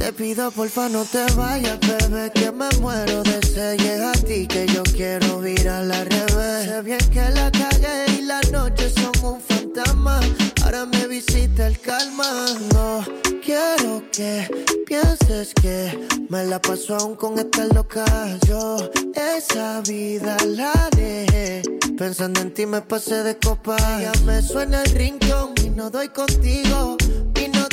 Te 0.02 0.12
pido 0.12 0.50
porfa 0.50 0.88
no 0.88 1.04
te 1.04 1.24
vayas, 1.36 1.78
bebé, 1.78 2.28
que 2.34 2.50
me 2.50 2.68
muero 2.80 3.22
de 3.22 3.40
sed. 3.46 3.78
Llega 3.78 4.10
a 4.10 4.14
ti 4.14 4.48
que 4.48 4.66
yo 4.66 4.82
quiero 4.82 5.38
virar 5.38 5.84
al 5.84 6.06
revés. 6.06 6.64
Sé 6.64 6.82
bien 6.82 6.98
que 7.12 7.30
la 7.30 7.48
cagué 7.52 8.06
y 8.18 8.22
las 8.22 8.50
noches 8.50 8.94
son 8.94 9.12
un 9.24 9.40
fantasma. 9.40 10.18
Ahora 10.64 10.86
me 10.86 11.06
visita 11.06 11.68
el 11.68 11.78
calma. 11.78 12.26
No 12.74 13.04
quiero 13.44 14.02
que 14.10 14.50
pienses 14.88 15.54
que 15.54 16.08
me 16.28 16.46
la 16.46 16.60
paso 16.60 16.96
aún 16.96 17.14
con 17.14 17.38
esta 17.38 17.64
loca. 17.66 18.04
Yo 18.48 18.78
esa 19.14 19.82
vida 19.82 20.36
la 20.48 20.90
dejé. 20.96 21.62
Pensando 21.96 22.40
en 22.40 22.52
ti 22.52 22.66
me 22.66 22.80
pasé 22.80 23.22
de 23.22 23.38
copa. 23.38 23.76
Ya 24.00 24.10
me 24.26 24.42
suena 24.42 24.82
el 24.82 24.90
rincón 24.90 25.54
y 25.64 25.70
no 25.70 25.90
doy 25.90 26.08
contigo. 26.08 26.96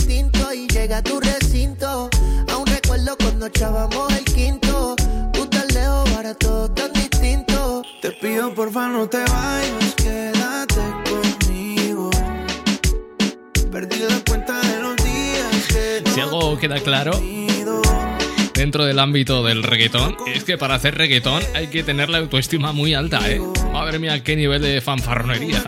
Vino 0.10 0.32
tinto 0.32 0.54
y 0.54 0.68
llega 0.68 0.98
a 0.98 1.04
tu 1.04 1.20
recinto. 1.20 2.10
Aún 2.52 2.66
recuerdo 2.66 3.16
cuando 3.18 3.46
echábamos 3.46 4.12
el 4.14 4.26
quinto. 4.26 4.96
Tú 5.34 5.46
tan 5.46 5.68
lejos, 5.68 6.10
ahora 6.16 6.34
todo 6.34 6.68
tan 6.72 6.92
distinto. 6.94 7.84
Te 8.02 8.12
pido 8.12 8.54
porfa 8.56 8.88
no 8.88 9.08
te 9.08 9.20
vayas, 9.20 9.96
quédate 9.96 10.82
conmigo. 11.10 12.10
Perdí 13.72 14.00
la 14.00 14.20
cuenta 14.28 14.60
de 14.62 14.80
los 14.82 14.96
días 14.98 15.68
que 15.68 16.12
Si 16.12 16.20
algo 16.20 16.58
queda 16.58 16.80
claro 16.80 17.12
dentro 18.60 18.84
del 18.84 19.00
ámbito 19.00 19.42
del 19.46 19.64
reggaetón, 19.64 20.18
es 20.28 20.44
que 20.44 20.58
para 20.58 20.76
hacer 20.76 20.96
reggaetón 20.96 21.42
hay 21.56 21.68
que 21.68 21.82
tener 21.82 22.10
la 22.10 22.18
autoestima 22.18 22.74
muy 22.74 22.94
alta, 22.94 23.32
¿eh? 23.32 23.40
Madre 23.72 24.00
mía, 24.00 24.22
qué 24.22 24.36
nivel 24.36 24.62
de 24.62 24.82
fanfarronería. 24.82 25.64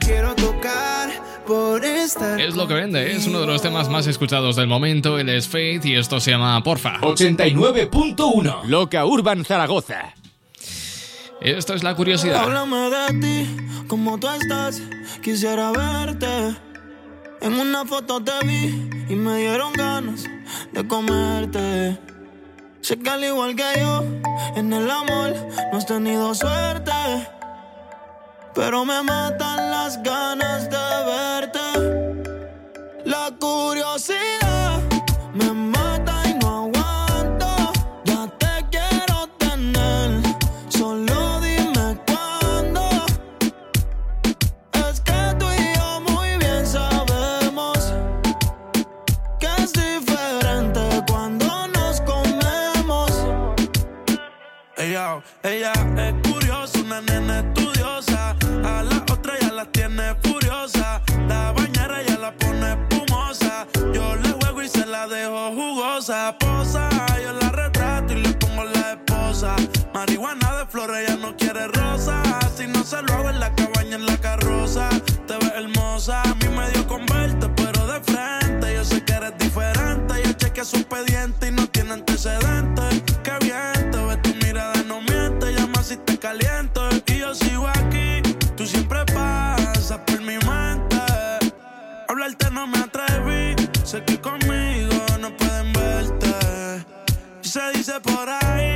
Es 2.37 2.55
lo 2.55 2.67
que 2.67 2.73
vende, 2.73 3.03
¿eh? 3.03 3.15
es 3.15 3.27
uno 3.27 3.41
de 3.41 3.47
los 3.47 3.61
temas 3.61 3.89
más 3.89 4.07
escuchados 4.07 4.55
del 4.55 4.67
momento. 4.67 5.19
Él 5.19 5.29
es 5.29 5.47
Faith 5.47 5.85
y 5.85 5.95
esto 5.95 6.19
se 6.19 6.31
llama 6.31 6.61
Porfa. 6.63 6.99
89.1 7.01 8.63
Loca 8.65 9.05
Urban 9.05 9.43
Zaragoza. 9.43 10.13
Esto 11.41 11.73
es 11.73 11.83
la 11.83 11.95
curiosidad. 11.95 12.43
Háblame 12.43 12.89
de 12.89 13.19
ti, 13.19 13.57
como 13.87 14.19
tú 14.19 14.29
estás, 14.29 14.81
quisiera 15.21 15.71
verte. 15.71 16.55
En 17.41 17.53
una 17.53 17.83
foto 17.85 18.23
te 18.23 18.45
vi 18.45 18.89
y 19.09 19.15
me 19.15 19.37
dieron 19.37 19.73
ganas 19.73 20.25
de 20.71 20.87
comerte. 20.87 21.97
Sé 22.81 22.97
que 22.99 23.09
al 23.09 23.23
igual 23.23 23.55
que 23.55 23.79
yo, 23.79 24.03
en 24.55 24.71
el 24.71 24.89
amor 24.89 25.35
no 25.71 25.77
has 25.77 25.85
tenido 25.85 26.33
suerte. 26.35 26.91
Pero 28.53 28.83
me 28.83 29.01
matan 29.01 29.71
las 29.71 30.01
ganas 30.03 30.69
de 30.69 30.87
verte. 31.11 31.67
La 33.05 33.31
curiosidad 33.39 34.81
me 35.33 35.51
mata 35.53 36.21
y 36.29 36.33
no 36.35 36.65
aguanto. 36.65 37.71
Ya 38.03 38.27
te 38.37 38.65
quiero 38.69 39.27
tener. 39.37 40.21
Solo 40.67 41.39
dime 41.39 41.97
cuándo. 42.05 42.89
Es 44.89 44.99
que 44.99 45.35
tú 45.39 45.45
y 45.49 45.77
yo 45.77 46.01
muy 46.11 46.37
bien 46.37 46.65
sabemos 46.65 47.93
que 49.39 49.47
es 49.63 49.71
diferente 49.71 51.03
cuando 51.09 51.67
nos 51.69 52.01
comemos. 52.01 53.11
Ella, 54.75 55.21
ella, 55.43 55.71
ella. 55.97 56.20
Lo 72.91 73.13
hago 73.13 73.29
en 73.29 73.39
la 73.39 73.55
cabaña, 73.55 73.95
en 73.95 74.05
la 74.05 74.17
carroza. 74.17 74.89
Te 75.25 75.37
ves 75.37 75.53
hermosa, 75.55 76.23
a 76.23 76.35
mí 76.35 76.47
me 76.49 76.69
dio 76.71 76.85
con 76.87 77.05
verte, 77.05 77.47
pero 77.55 77.87
de 77.87 78.01
frente. 78.01 78.75
Yo 78.75 78.83
sé 78.83 79.05
que 79.05 79.13
eres 79.13 79.37
diferente. 79.37 80.13
Yo 80.25 80.33
chequeé 80.33 80.65
su 80.65 80.75
expediente 80.75 81.47
y 81.47 81.51
no 81.51 81.67
tiene 81.67 81.93
antecedentes. 81.93 83.01
Qué 83.23 83.31
bien, 83.39 83.91
te 83.91 83.97
ves 83.97 84.21
tu 84.21 84.35
mirada, 84.45 84.83
no 84.83 85.01
miente. 85.01 85.53
Llama 85.53 85.81
si 85.81 85.95
te 85.97 86.19
caliento. 86.19 86.89
Y 87.07 87.19
yo 87.19 87.33
sigo 87.33 87.69
aquí, 87.69 88.21
tú 88.57 88.67
siempre 88.67 89.05
pasas 89.05 89.99
por 89.99 90.19
mi 90.19 90.37
mente. 90.39 90.97
Hablarte 92.09 92.51
no 92.51 92.67
me 92.67 92.79
atreví, 92.79 93.55
sé 93.85 94.03
que 94.03 94.19
conmigo 94.19 95.05
no 95.21 95.35
pueden 95.37 95.71
verte. 95.71 96.85
Se 97.41 97.71
dice 97.71 98.01
por 98.01 98.27
ahí 98.29 98.70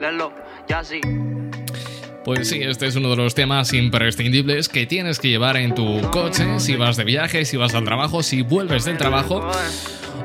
Lelo, 0.00 0.32
ya 0.68 0.82
sí. 0.84 1.00
Pues 2.24 2.48
sí, 2.48 2.60
este 2.60 2.86
es 2.86 2.96
uno 2.96 3.10
de 3.10 3.16
los 3.16 3.34
temas 3.34 3.72
imprescindibles 3.72 4.68
que 4.68 4.84
tienes 4.86 5.20
que 5.20 5.28
llevar 5.28 5.56
en 5.56 5.74
tu 5.74 6.00
coche 6.10 6.58
si 6.58 6.74
vas 6.74 6.96
de 6.96 7.04
viaje, 7.04 7.44
si 7.44 7.56
vas 7.56 7.74
al 7.74 7.84
trabajo, 7.84 8.22
si 8.22 8.42
vuelves 8.42 8.84
del 8.84 8.96
trabajo 8.96 9.48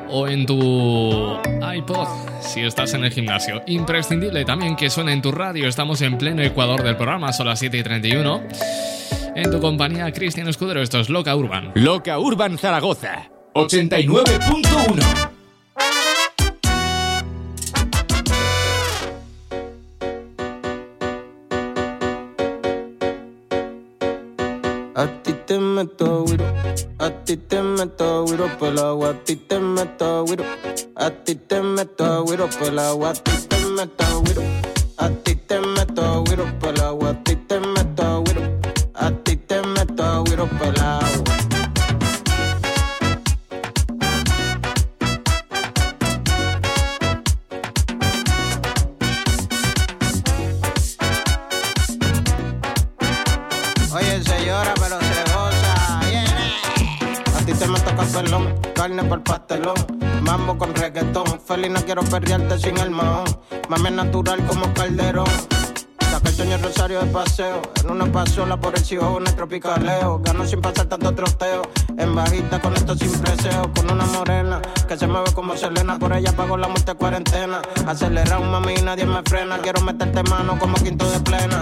o 0.10 0.28
en 0.28 0.46
tu 0.46 1.40
iPod 1.76 2.08
si 2.42 2.62
estás 2.62 2.94
en 2.96 3.04
el 3.04 3.12
gimnasio. 3.12 3.62
Imprescindible 3.68 4.44
también 4.46 4.76
que 4.76 4.90
suene 4.90 5.14
en 5.14 5.22
tu 5.22 5.32
radio. 5.32 5.68
Estamos 5.68 6.02
en 6.02 6.18
pleno 6.18 6.42
ecuador 6.42 6.82
del 6.82 6.96
programa, 6.96 7.32
son 7.34 7.48
las 7.48 7.60
7 7.60 7.78
y 7.78 7.84
31. 7.84 8.44
En 9.36 9.52
tu 9.52 9.60
compañía, 9.60 10.12
Cristian 10.12 10.48
Escudero, 10.48 10.82
esto 10.82 11.00
es 11.00 11.10
Loca 11.10 11.36
Urban. 11.36 11.72
Loca 11.76 12.18
Urban 12.20 12.58
Zaragoza 12.58 13.30
89.1 13.54 15.31
meto 25.82 26.24
güiro, 26.26 26.46
a 27.00 27.10
ti 27.26 27.38
te 27.38 27.62
meto 27.62 28.26
güiro 28.26 28.48
por 28.60 28.80
a 28.80 29.14
ti 29.24 29.36
te 29.36 29.60
meto 29.60 30.26
güiro, 30.26 30.44
a 30.96 31.10
ti 31.10 31.34
te 31.36 31.62
meto 31.62 32.24
güiro 32.24 32.48
por 32.50 32.80
a 32.80 33.14
ti 33.14 33.32
te 33.50 33.66
meto 33.66 34.06
güiro, 34.22 34.42
a 34.98 35.10
ti 35.10 35.36
te 35.36 35.60
meto 35.60 36.24
güiro 36.24 36.46
por 36.60 36.80
a 36.80 37.24
ti 37.24 37.36
te 37.36 37.60
carne 58.82 59.04
por 59.04 59.22
pastelón. 59.22 59.76
Mambo 60.24 60.58
con 60.58 60.74
reggaetón. 60.74 61.40
Feliz, 61.46 61.70
no 61.70 61.82
quiero 61.86 62.02
perrearte 62.02 62.58
sin 62.58 62.80
el 62.80 62.90
mahón. 62.90 63.26
Mami 63.70 63.92
natural 63.92 64.44
como 64.48 64.74
calderón. 64.74 65.28
Saca 66.10 66.30
el 66.30 66.64
rosario 66.64 67.00
de 67.02 67.06
paseo. 67.12 67.62
En 67.84 67.92
una 67.92 68.12
pasola 68.12 68.60
por 68.60 68.74
el 68.76 68.84
en 68.92 69.28
el 69.28 69.36
tropicaleo. 69.36 70.20
Gano 70.24 70.48
sin 70.48 70.62
pasar 70.62 70.88
tanto 70.88 71.14
troteo. 71.14 71.62
En 71.96 72.16
bajita 72.16 72.60
con 72.60 72.74
esto 72.74 72.96
sin 72.96 73.12
preseo. 73.22 73.72
Con 73.76 73.92
una 73.92 74.06
morena 74.06 74.60
que 74.88 74.98
se 74.98 75.06
mueve 75.06 75.32
como 75.36 75.56
Selena. 75.56 76.00
Por 76.00 76.14
ella 76.14 76.36
pago 76.36 76.58
la 76.58 76.68
muerte 76.68 76.96
cuarentena. 76.96 77.62
Acelerado, 77.86 78.42
mami, 78.42 78.74
y 78.80 78.82
nadie 78.82 79.06
me 79.06 79.22
frena. 79.22 79.60
Quiero 79.60 79.82
meterte 79.82 80.24
mano 80.24 80.58
como 80.58 80.74
quinto 80.74 81.08
de 81.12 81.20
plena. 81.20 81.62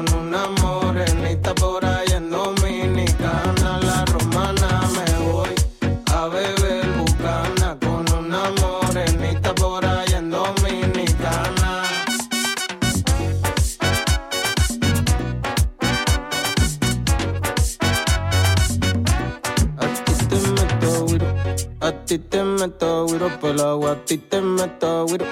meto 22.61 23.07
güiro 23.07 23.39
por 23.39 23.49
el 23.49 23.59
agua, 23.59 23.91
a 23.93 24.05
ti 24.05 24.17
te 24.19 24.39
meto 24.39 25.07
güiro. 25.07 25.25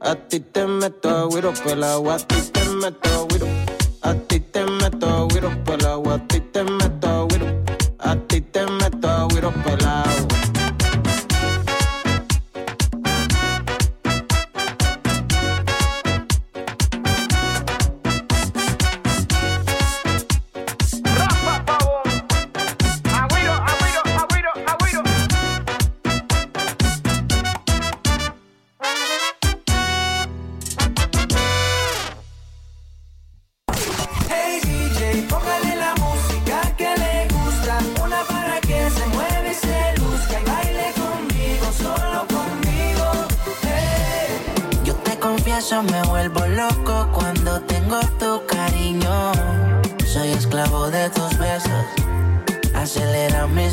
A 0.00 0.14
ti 0.16 0.40
te 0.40 0.66
meto 0.66 1.28
güiro 1.30 1.54
por 1.54 1.72
el 1.72 1.82
agua, 1.82 2.16
a 2.16 2.18
ti 2.18 2.36
te 2.52 2.64
meto 2.68 3.26
güiro. 3.30 3.46
A 4.02 4.14
ti 4.14 4.40
te 4.40 4.66
meto 4.66 5.26
güiro. 5.28 5.33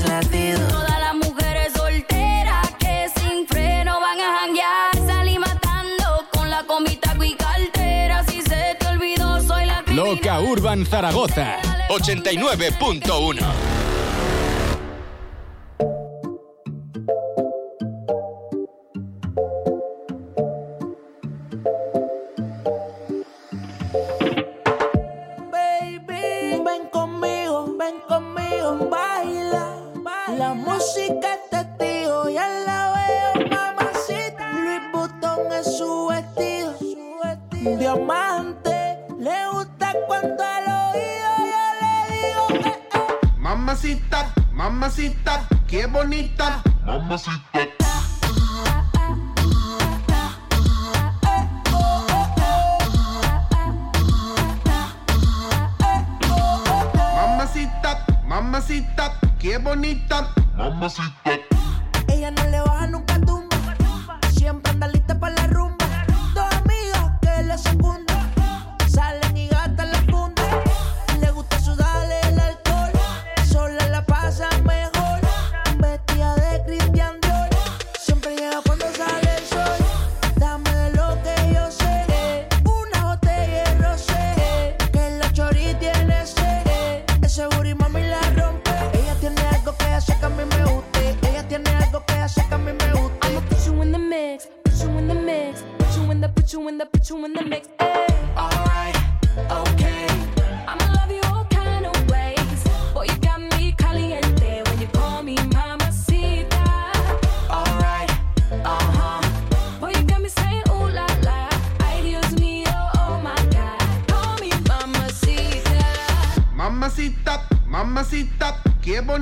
Todas 0.04 1.00
las 1.00 1.16
mujeres 1.16 1.72
solteras 1.76 2.70
que 2.80 3.10
sin 3.16 3.48
freno 3.48 4.00
van 4.00 4.20
a 4.20 4.40
janguear. 4.40 4.96
Salí 5.06 5.38
matando 5.38 6.26
con 6.32 6.50
la 6.50 6.64
comita 6.64 7.16
y 7.24 7.36
cartera. 7.36 8.24
Si 8.24 8.42
se 8.42 8.76
te 8.80 8.88
olvidó, 8.88 9.42
soy 9.42 9.66
la 9.66 9.84
Loca 9.88 10.40
Urban 10.40 10.86
Zaragoza 10.86 11.58
89.1 11.90 13.81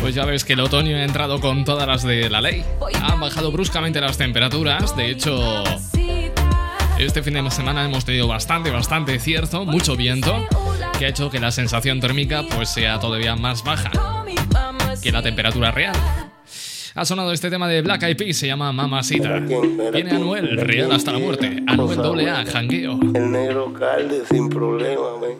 Pues 0.00 0.14
ya 0.14 0.24
ves 0.24 0.44
que 0.44 0.52
el 0.52 0.60
otoño 0.60 0.96
ha 0.96 1.02
entrado 1.02 1.40
con 1.40 1.64
todas 1.64 1.86
las 1.86 2.02
de 2.02 2.30
la 2.30 2.40
ley. 2.40 2.64
Han 3.02 3.20
bajado 3.20 3.50
bruscamente 3.50 4.00
las 4.00 4.16
temperaturas. 4.16 4.96
De 4.96 5.10
hecho, 5.10 5.64
este 6.98 7.22
fin 7.22 7.34
de 7.34 7.50
semana 7.50 7.84
hemos 7.84 8.04
tenido 8.04 8.28
bastante, 8.28 8.70
bastante 8.70 9.18
cierzo, 9.18 9.64
mucho 9.64 9.96
viento, 9.96 10.46
que 10.98 11.06
ha 11.06 11.08
hecho 11.08 11.30
que 11.30 11.40
la 11.40 11.50
sensación 11.50 12.00
térmica 12.00 12.42
pues 12.54 12.68
sea 12.70 13.00
todavía 13.00 13.36
más 13.36 13.64
baja 13.64 13.90
que 15.02 15.12
la 15.12 15.22
temperatura 15.22 15.70
real. 15.70 16.27
Ha 16.98 17.04
sonado 17.04 17.30
este 17.30 17.48
tema 17.48 17.68
de 17.68 17.80
Black 17.80 18.02
Eyed 18.02 18.16
Peas, 18.16 18.36
se 18.38 18.48
llama 18.48 18.72
Mamacita. 18.72 19.38
Viene 19.38 20.10
Anuel, 20.10 20.56
real 20.56 20.90
hasta 20.90 21.12
la 21.12 21.20
muerte. 21.20 21.62
Anuel 21.68 21.96
doble 21.96 22.28
A, 22.28 22.44
jangueo. 22.44 22.98
El 23.14 23.30
negro 23.30 23.72
calde 23.72 24.24
sin 24.28 24.48
problema, 24.48 25.14
ven. 25.20 25.38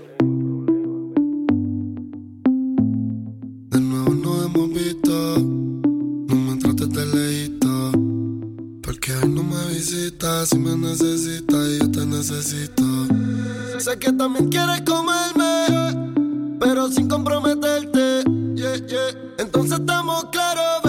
si 10.46 10.58
me 10.58 10.76
necesitas 10.76 11.68
y 11.68 11.78
yo 11.80 11.90
te 11.90 12.06
necesito. 12.06 12.84
Sé 13.78 13.98
que 13.98 14.12
también 14.12 14.48
quieres 14.48 14.82
comerme, 14.82 16.56
pero 16.60 16.88
sin 16.88 17.08
comprometerte. 17.08 18.22
Yeah, 18.54 18.76
yeah. 18.86 19.10
Entonces 19.38 19.80
estamos 19.80 20.26
claros. 20.26 20.87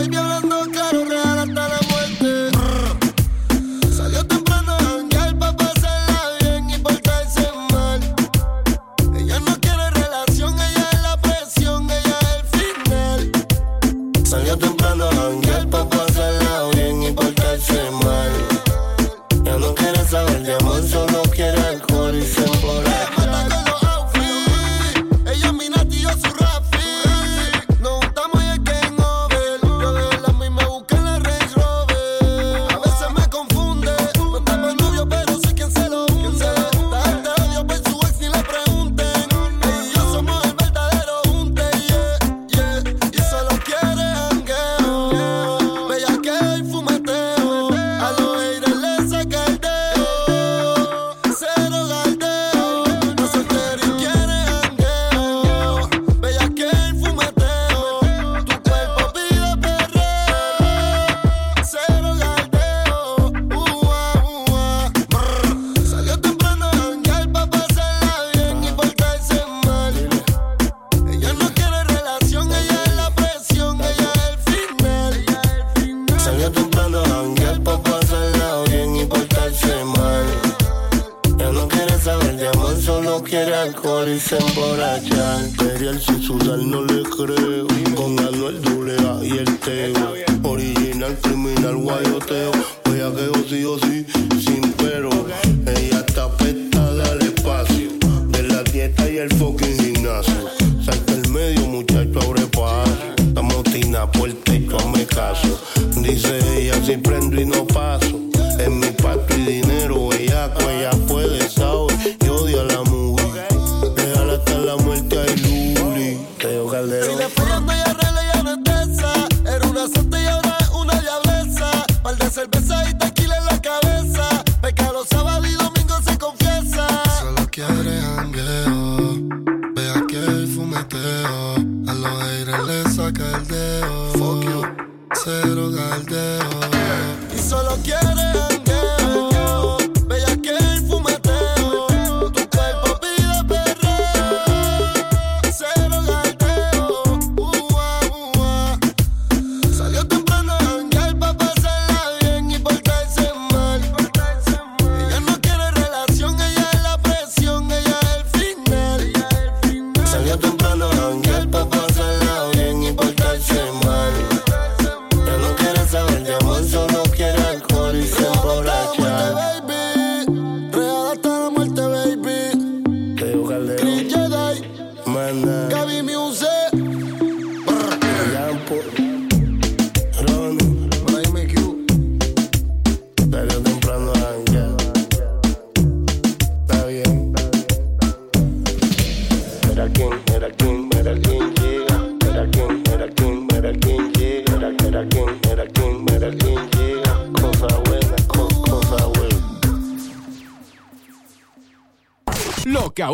quiero 19.92 20.08
saber 20.08 20.44
de 20.44 20.58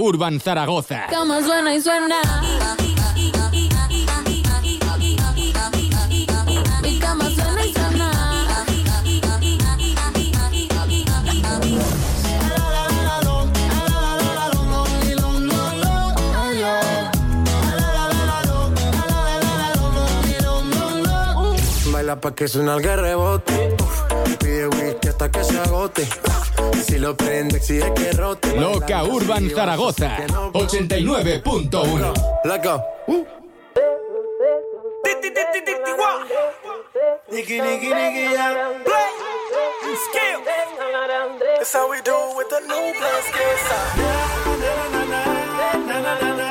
Urban 0.06 0.40
Zaragoza. 0.40 1.08
Como 1.10 1.42
suena 1.42 1.74
y 1.74 1.82
suena. 1.82 2.18
Mi 6.84 7.00
cama 7.00 7.26
suena 7.32 7.66
y 7.66 7.74
suena. 7.74 8.12
Baila 21.92 22.22
pa' 22.22 22.36
que 22.36 22.48
suena 22.48 22.76
el 22.76 22.82
que 22.84 22.96
rebote 22.96 23.55
agote. 25.58 26.08
Si 26.86 26.98
lo 27.00 27.16
prende, 27.16 27.58
exige 27.58 27.94
que 27.94 28.12
rote. 28.14 28.56
Loca 28.56 29.04
Urban 29.04 29.50
Zaragoza, 29.50 30.18
89.1. 30.54 32.14
Loca. 32.44 32.84
Uh. 33.08 33.26
Nigga, 37.32 37.56
nigga, 37.64 37.90
nigga, 37.96 38.22
yeah. 38.32 38.54
Play. 38.86 39.10
Skill. 40.06 40.40
That's 41.58 41.74
how 41.74 41.90
we 41.90 42.02
do 42.02 42.16
with 42.38 42.50
the 42.50 42.60
new 42.62 42.94
plus 42.98 43.26
skills. 43.30 43.66
Na, 44.62 44.74
na, 44.94 45.02
na, 45.06 45.06
na, 45.06 45.22
na, 45.88 45.98
na, 46.02 46.14
na, 46.20 46.30
na. 46.38 46.45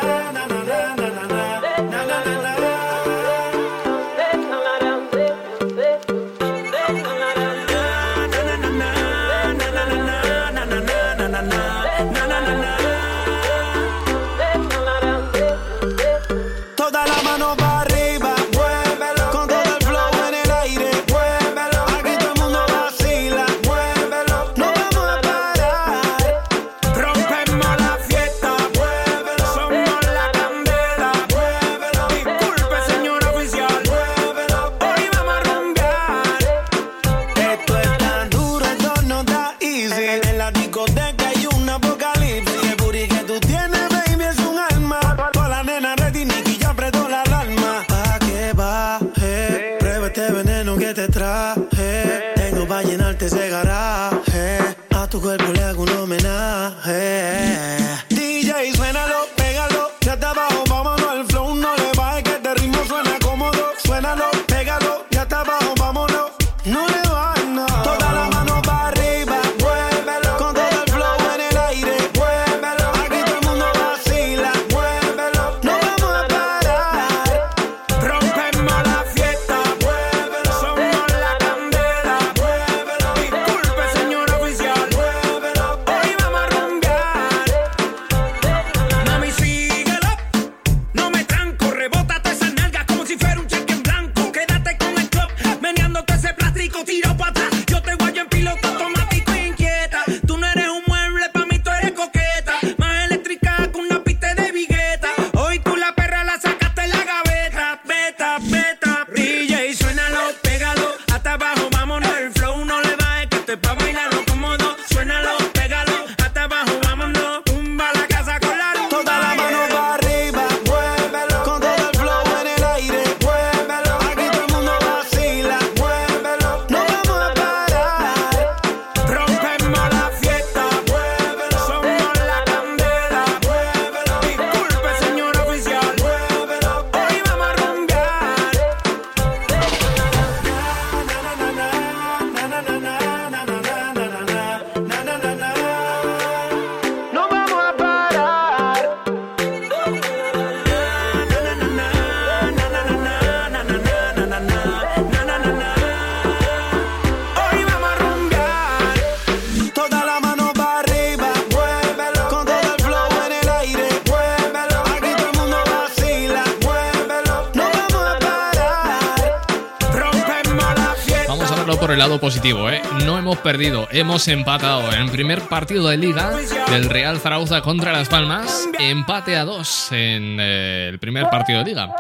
positivo, 172.24 172.70
¿eh? 172.70 172.80
No 173.04 173.18
hemos 173.18 173.36
perdido, 173.36 173.86
hemos 173.90 174.26
empatado. 174.28 174.90
En 174.94 175.02
el 175.02 175.10
primer 175.10 175.42
partido 175.42 175.88
de 175.88 175.98
liga 175.98 176.30
del 176.70 176.88
Real 176.88 177.18
Zaragoza 177.18 177.60
contra 177.60 177.92
Las 177.92 178.08
Palmas, 178.08 178.66
empate 178.78 179.36
a 179.36 179.44
dos 179.44 179.92
en 179.92 180.38
eh, 180.40 180.88
el 180.88 180.98
primer 180.98 181.28
partido 181.28 181.58
de 181.58 181.66
liga. 181.66 181.94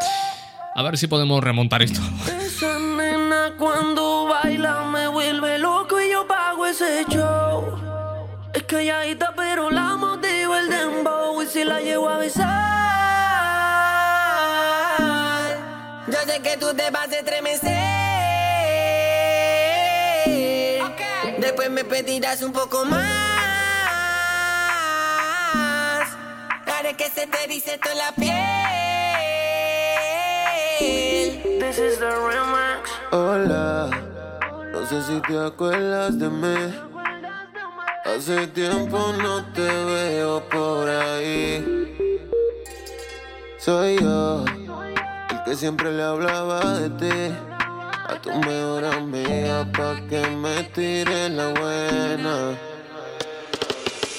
A 0.74 0.82
ver 0.82 0.96
si 0.96 1.08
podemos 1.08 1.44
remontar 1.44 1.82
esto. 1.82 2.00
Esa 2.40 2.78
nena 2.78 3.52
cuando 3.58 4.24
baila 4.24 4.84
me 4.84 5.08
vuelve 5.08 5.58
loco 5.58 6.00
y 6.00 6.10
yo 6.10 6.26
pago 6.26 6.64
ese 6.64 7.04
show. 7.10 7.78
Es 8.54 8.62
calladita 8.62 9.34
pero 9.36 9.70
la 9.70 9.94
motiva 9.96 10.58
el 10.58 10.70
dembow 10.70 11.42
y 11.42 11.46
si 11.48 11.64
la 11.64 11.82
llevo 11.82 12.08
a 12.08 12.16
besar. 12.16 12.54
Yo 16.06 16.18
sé 16.24 16.40
que 16.40 16.56
tú 16.56 16.72
te 16.74 16.90
vas 16.90 17.12
a 17.12 17.14
estremecer. 17.14 17.73
pedirás 21.84 22.42
un 22.42 22.52
poco 22.52 22.84
más. 22.84 23.02
Haré 26.66 26.94
que 26.96 27.08
se 27.08 27.26
te 27.26 27.46
dice 27.48 27.78
toda 27.78 27.94
la 27.94 28.12
piel. 28.12 28.32
This 31.60 31.78
is 31.78 31.98
the 31.98 32.10
remix. 32.10 32.90
Hola, 33.12 33.90
no 34.72 34.86
sé 34.86 35.02
si 35.02 35.20
te 35.22 35.38
acuerdas 35.38 36.18
de 36.18 36.28
mí. 36.28 36.74
Hace 38.04 38.46
tiempo 38.48 39.12
no 39.22 39.44
te 39.52 39.62
veo 39.62 40.42
por 40.48 40.88
ahí. 40.88 41.64
Soy 43.58 43.98
yo, 43.98 44.44
el 45.30 45.42
que 45.44 45.56
siempre 45.56 45.90
le 45.92 46.02
hablaba 46.02 46.60
de 46.80 46.90
ti 46.90 47.53
a 48.06 48.14
tu 48.20 48.30
mejor 48.30 48.84
amiga 48.84 49.64
pa' 49.72 49.96
que 50.08 50.20
me 50.42 50.62
tire 50.74 51.28
la 51.30 51.48
buena. 51.48 52.58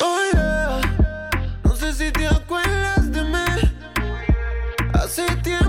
Oh, 0.01 0.19
Hola, 0.31 0.81
no 1.63 1.75
sé 1.75 1.93
si 1.93 2.11
te 2.11 2.27
acuerdas 2.27 3.11
de 3.11 3.21
mí. 3.23 3.45
Hace 4.93 5.25
tiempo. 5.43 5.64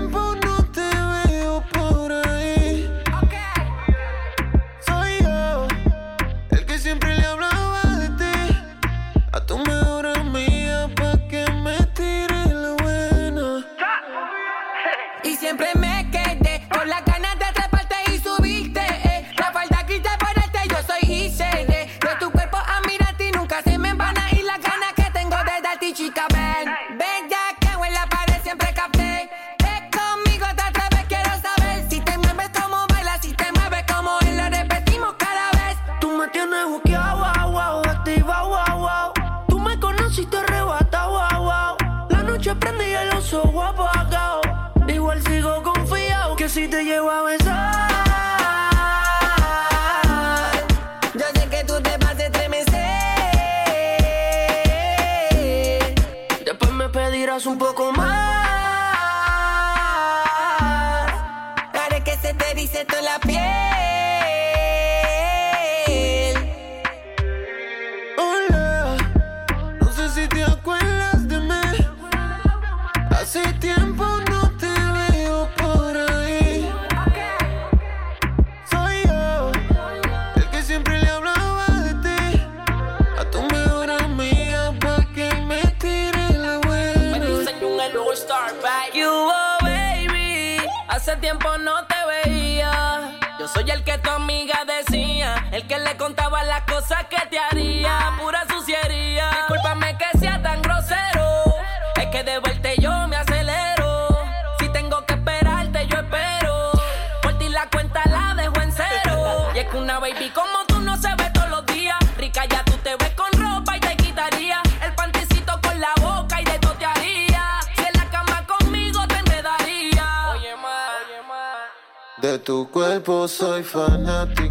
tipo 123.07 123.25
soy 123.25 123.63
fanático. 123.63 124.46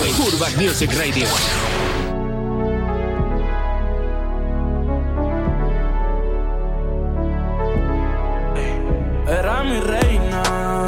Urban 0.00 0.56
Music 0.56 0.90
Radio. 0.96 1.26
Era 9.28 9.62
mi 9.62 9.78
reina, 9.80 10.84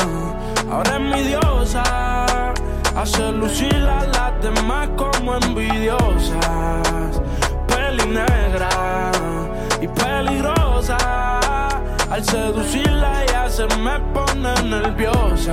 ahora 0.71 0.97
es 0.97 1.01
mi 1.01 1.23
diosa. 1.25 2.55
Hace 2.97 3.33
lucir 3.33 3.75
a 3.75 4.07
las 4.07 4.43
demás 4.43 4.89
como 4.97 5.37
envidiosas. 5.37 7.21
Peli 7.69 8.07
negra 8.07 9.13
y 9.79 9.89
peligrosa. 9.89 10.97
Al 12.11 12.25
seducirla 12.25 13.27
ya 13.27 13.51
se 13.51 13.67
me 13.77 14.01
pone 14.15 14.55
nerviosa 14.63 15.53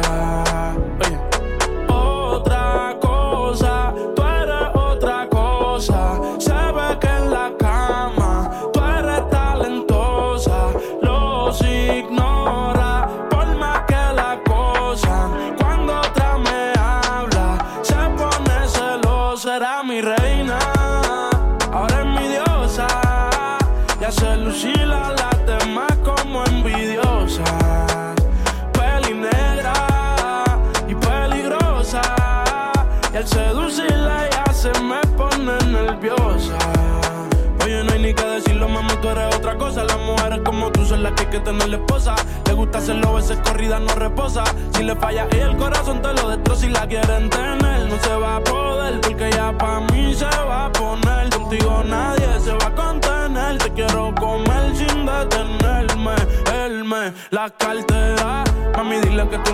que 41.30 41.40
tener 41.40 41.74
esposa. 41.74 42.16
Le 42.46 42.54
gusta 42.54 42.80
hacerlo, 42.80 43.14
veces 43.14 43.38
corrida 43.44 43.80
no 43.80 43.94
reposa. 43.96 44.44
Si 44.76 44.84
le 44.84 44.96
falla 44.96 45.28
y 45.32 45.38
el 45.38 45.56
corazón 45.58 46.02
te 46.02 46.14
lo 46.14 46.30
destroza. 46.30 46.62
Si 46.62 46.70
la 46.70 46.88
quieren 46.88 47.30
tener, 47.30 47.88
no 47.88 47.98
se 48.02 48.16
va 48.16 48.38
a 48.38 48.44
poder. 48.44 49.00
Porque 49.02 49.30
ya 49.32 49.58
pa' 49.58 49.82
mí 49.92 50.14
se 50.14 50.26
va 50.26 50.66
a 50.66 50.72
poner. 50.72 51.30
Contigo 51.30 51.84
nadie 51.86 52.40
se 52.40 52.54
va 52.54 52.68
a 52.68 52.76
contener. 52.76 53.58
Te 53.60 53.72
quiero 53.74 54.14
comer 54.16 54.76
sin 54.76 55.06
detenerme. 55.06 56.16
Él 56.66 56.84
me 56.84 57.14
la 57.30 57.50
cartera. 57.50 58.44
Mami, 58.76 58.98
dile 59.02 59.28
que 59.30 59.38
tú 59.40 59.54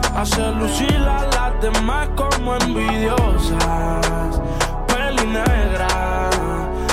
Hace 0.15 0.51
lucir 0.51 0.97
a 1.07 1.25
las 1.25 1.61
demás 1.61 2.09
como 2.15 2.55
envidiosas. 2.55 4.41
Peli 4.87 5.25
negra 5.27 6.29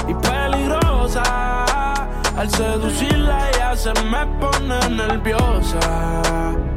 y 0.06 0.14
peligrosa. 0.14 1.64
Al 2.36 2.48
seducirla 2.48 3.50
ya 3.58 3.76
se 3.76 3.92
me 4.04 4.24
pone 4.40 4.88
nerviosa. 4.90 6.67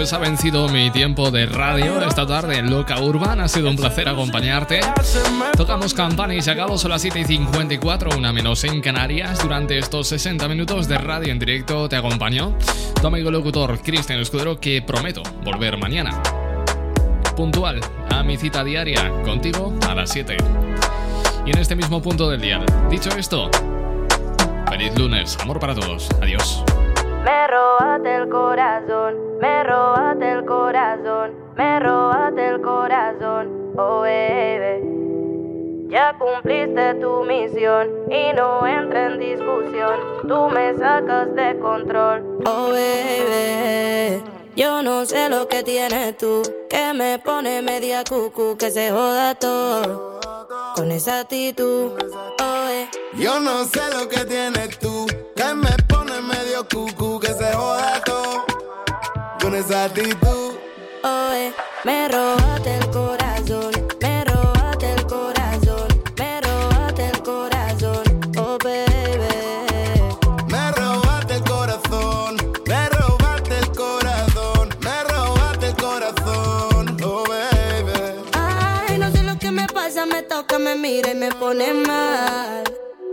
Pues 0.00 0.14
ha 0.14 0.18
vencido 0.18 0.66
mi 0.70 0.90
tiempo 0.90 1.30
de 1.30 1.44
radio 1.44 2.00
esta 2.00 2.26
tarde 2.26 2.56
en 2.56 2.70
Loca 2.70 2.98
Urban. 3.02 3.38
Ha 3.38 3.48
sido 3.48 3.68
un 3.68 3.76
placer 3.76 4.08
acompañarte. 4.08 4.80
Tocamos 5.54 5.92
campana 5.92 6.34
y 6.34 6.40
se 6.40 6.50
acabó. 6.50 6.78
Son 6.78 6.90
las 6.90 7.02
7 7.02 7.20
y 7.20 7.24
54, 7.24 8.16
una 8.16 8.32
menos 8.32 8.64
en 8.64 8.80
Canarias. 8.80 9.42
Durante 9.42 9.76
estos 9.76 10.08
60 10.08 10.48
minutos 10.48 10.88
de 10.88 10.96
radio 10.96 11.30
en 11.30 11.38
directo 11.38 11.86
te 11.86 11.96
acompañó 11.96 12.56
tu 12.98 13.08
amigo 13.08 13.30
locutor 13.30 13.78
Cristian 13.82 14.20
Escudero, 14.20 14.58
que 14.58 14.80
prometo 14.80 15.22
volver 15.44 15.76
mañana. 15.76 16.22
Puntual 17.36 17.80
a 18.08 18.22
mi 18.22 18.38
cita 18.38 18.64
diaria 18.64 19.12
contigo 19.22 19.74
a 19.86 19.94
las 19.94 20.08
7. 20.12 20.34
Y 21.44 21.50
en 21.50 21.58
este 21.58 21.76
mismo 21.76 22.00
punto 22.00 22.30
del 22.30 22.40
día. 22.40 22.64
Dicho 22.88 23.10
esto, 23.18 23.50
feliz 24.66 24.98
lunes. 24.98 25.36
Amor 25.42 25.60
para 25.60 25.74
todos. 25.74 26.08
Adiós. 26.22 26.64
Me 27.24 27.46
robaste 27.46 28.14
el 28.16 28.28
corazón, 28.28 29.38
me 29.40 29.64
robaste 29.64 30.32
el 30.32 30.44
corazón, 30.44 31.34
me 31.56 31.80
robaste 31.80 32.48
el 32.48 32.60
corazón, 32.60 33.74
oh 33.76 34.00
baby. 34.00 35.88
Ya 35.90 36.16
cumpliste 36.18 36.94
tu 36.94 37.24
misión 37.24 37.88
y 38.10 38.32
no 38.32 38.66
entra 38.66 39.06
en 39.06 39.18
discusión. 39.18 39.96
Tú 40.26 40.48
me 40.48 40.76
sacas 40.78 41.34
de 41.34 41.58
control, 41.58 42.38
oh 42.46 42.70
baby. 42.70 44.22
Yo 44.56 44.82
no 44.82 45.04
sé 45.06 45.28
lo 45.28 45.48
que 45.48 45.62
tienes 45.62 46.16
tú, 46.16 46.42
que 46.68 46.92
me 46.92 47.18
pone 47.18 47.62
media 47.62 48.02
cucu, 48.04 48.56
que 48.56 48.70
se 48.70 48.90
joda 48.90 49.34
todo. 49.34 50.20
Con 50.76 50.90
esa 50.92 51.20
actitud, 51.20 51.92
oh 52.40 52.68
eh. 52.68 52.88
Yo 53.14 53.40
no 53.40 53.64
sé 53.64 53.80
lo 53.92 54.08
que 54.08 54.24
tienes 54.24 54.78
tú, 54.78 55.06
que 55.34 55.54
me 55.54 55.70
pone 55.88 56.20
medio 56.20 56.64
cucu, 56.68 57.09
esa 59.60 59.84
actitud. 59.84 60.54
Eh, 61.04 61.52
me 61.84 62.08
robaste 62.08 62.76
el 62.76 62.90
corazón, 62.90 63.70
me 64.00 64.24
robaste 64.24 64.92
el 64.92 65.06
corazón, 65.06 65.88
me 66.18 66.40
robaste 66.40 67.06
el 67.08 67.22
corazón, 67.22 68.02
oh 68.38 68.58
baby. 68.64 69.34
Me 70.48 70.72
robaste 70.72 71.34
el 71.34 71.44
corazón, 71.44 72.36
me 72.66 72.88
robaste 72.88 73.58
el 73.58 73.70
corazón, 73.72 74.68
me 74.80 75.04
robaste 75.04 75.66
el 75.68 75.76
corazón, 75.76 76.96
oh 77.04 77.24
baby. 77.28 78.22
Ay, 78.32 78.98
no 78.98 79.10
sé 79.12 79.22
lo 79.22 79.38
que 79.38 79.50
me 79.50 79.66
pasa, 79.66 80.06
me 80.06 80.22
toca, 80.22 80.58
me 80.58 80.74
mira 80.74 81.10
y 81.10 81.14
me 81.14 81.30
pone 81.32 81.72
mal. 81.74 82.64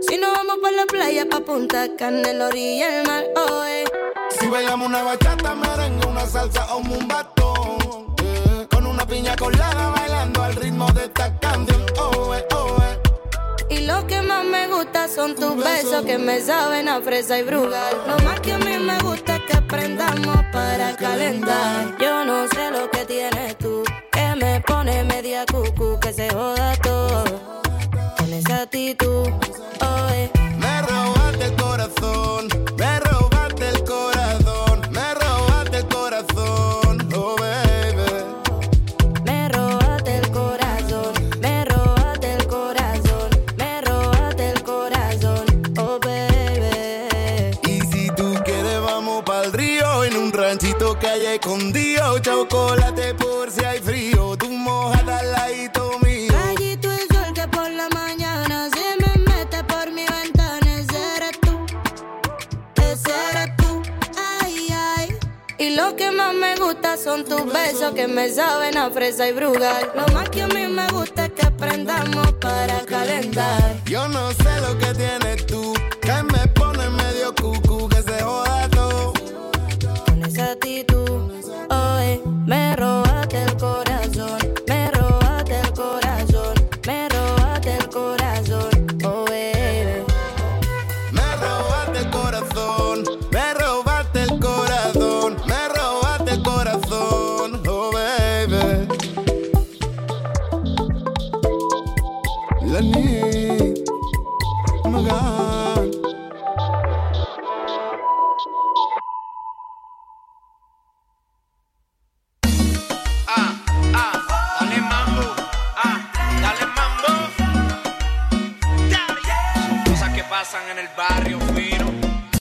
Si 0.08 0.16
nos 0.16 0.32
vamos 0.32 0.56
por 0.62 0.72
la 0.72 0.86
playa, 0.86 1.28
pa' 1.28 1.40
Punta 1.40 1.94
Cana, 1.96 2.30
en 2.30 2.38
la 2.38 2.46
orilla 2.46 2.88
del 2.88 3.06
mar, 3.06 3.24
oh, 3.36 3.64
eh. 3.64 3.84
Si 4.30 4.46
bailamos 4.48 4.88
una 4.88 5.02
bachata, 5.02 5.54
merengue, 5.54 6.06
una 6.06 6.26
salsa 6.26 6.74
o 6.74 6.78
un 6.78 7.08
batón. 7.08 8.14
eh, 8.22 8.66
Con 8.70 8.86
una 8.86 9.06
piña 9.06 9.34
colada 9.36 9.90
bailando 9.90 10.42
al 10.42 10.54
ritmo 10.56 10.86
de 10.92 11.04
esta 11.04 11.38
canción. 11.38 11.84
Oh, 12.00 12.34
eh, 12.34 12.44
oh, 12.54 12.76
eh. 12.82 13.00
Y 13.70 13.86
lo 13.86 14.06
que 14.06 14.20
más 14.22 14.44
me 14.44 14.66
gusta 14.68 15.08
son 15.08 15.34
tus 15.34 15.56
besos 15.56 16.04
que 16.04 16.18
me 16.18 16.40
saben 16.40 16.88
a 16.88 17.00
fresa 17.00 17.38
y 17.38 17.42
brugal. 17.42 17.96
Lo 18.06 18.18
más 18.24 18.40
que 18.40 18.56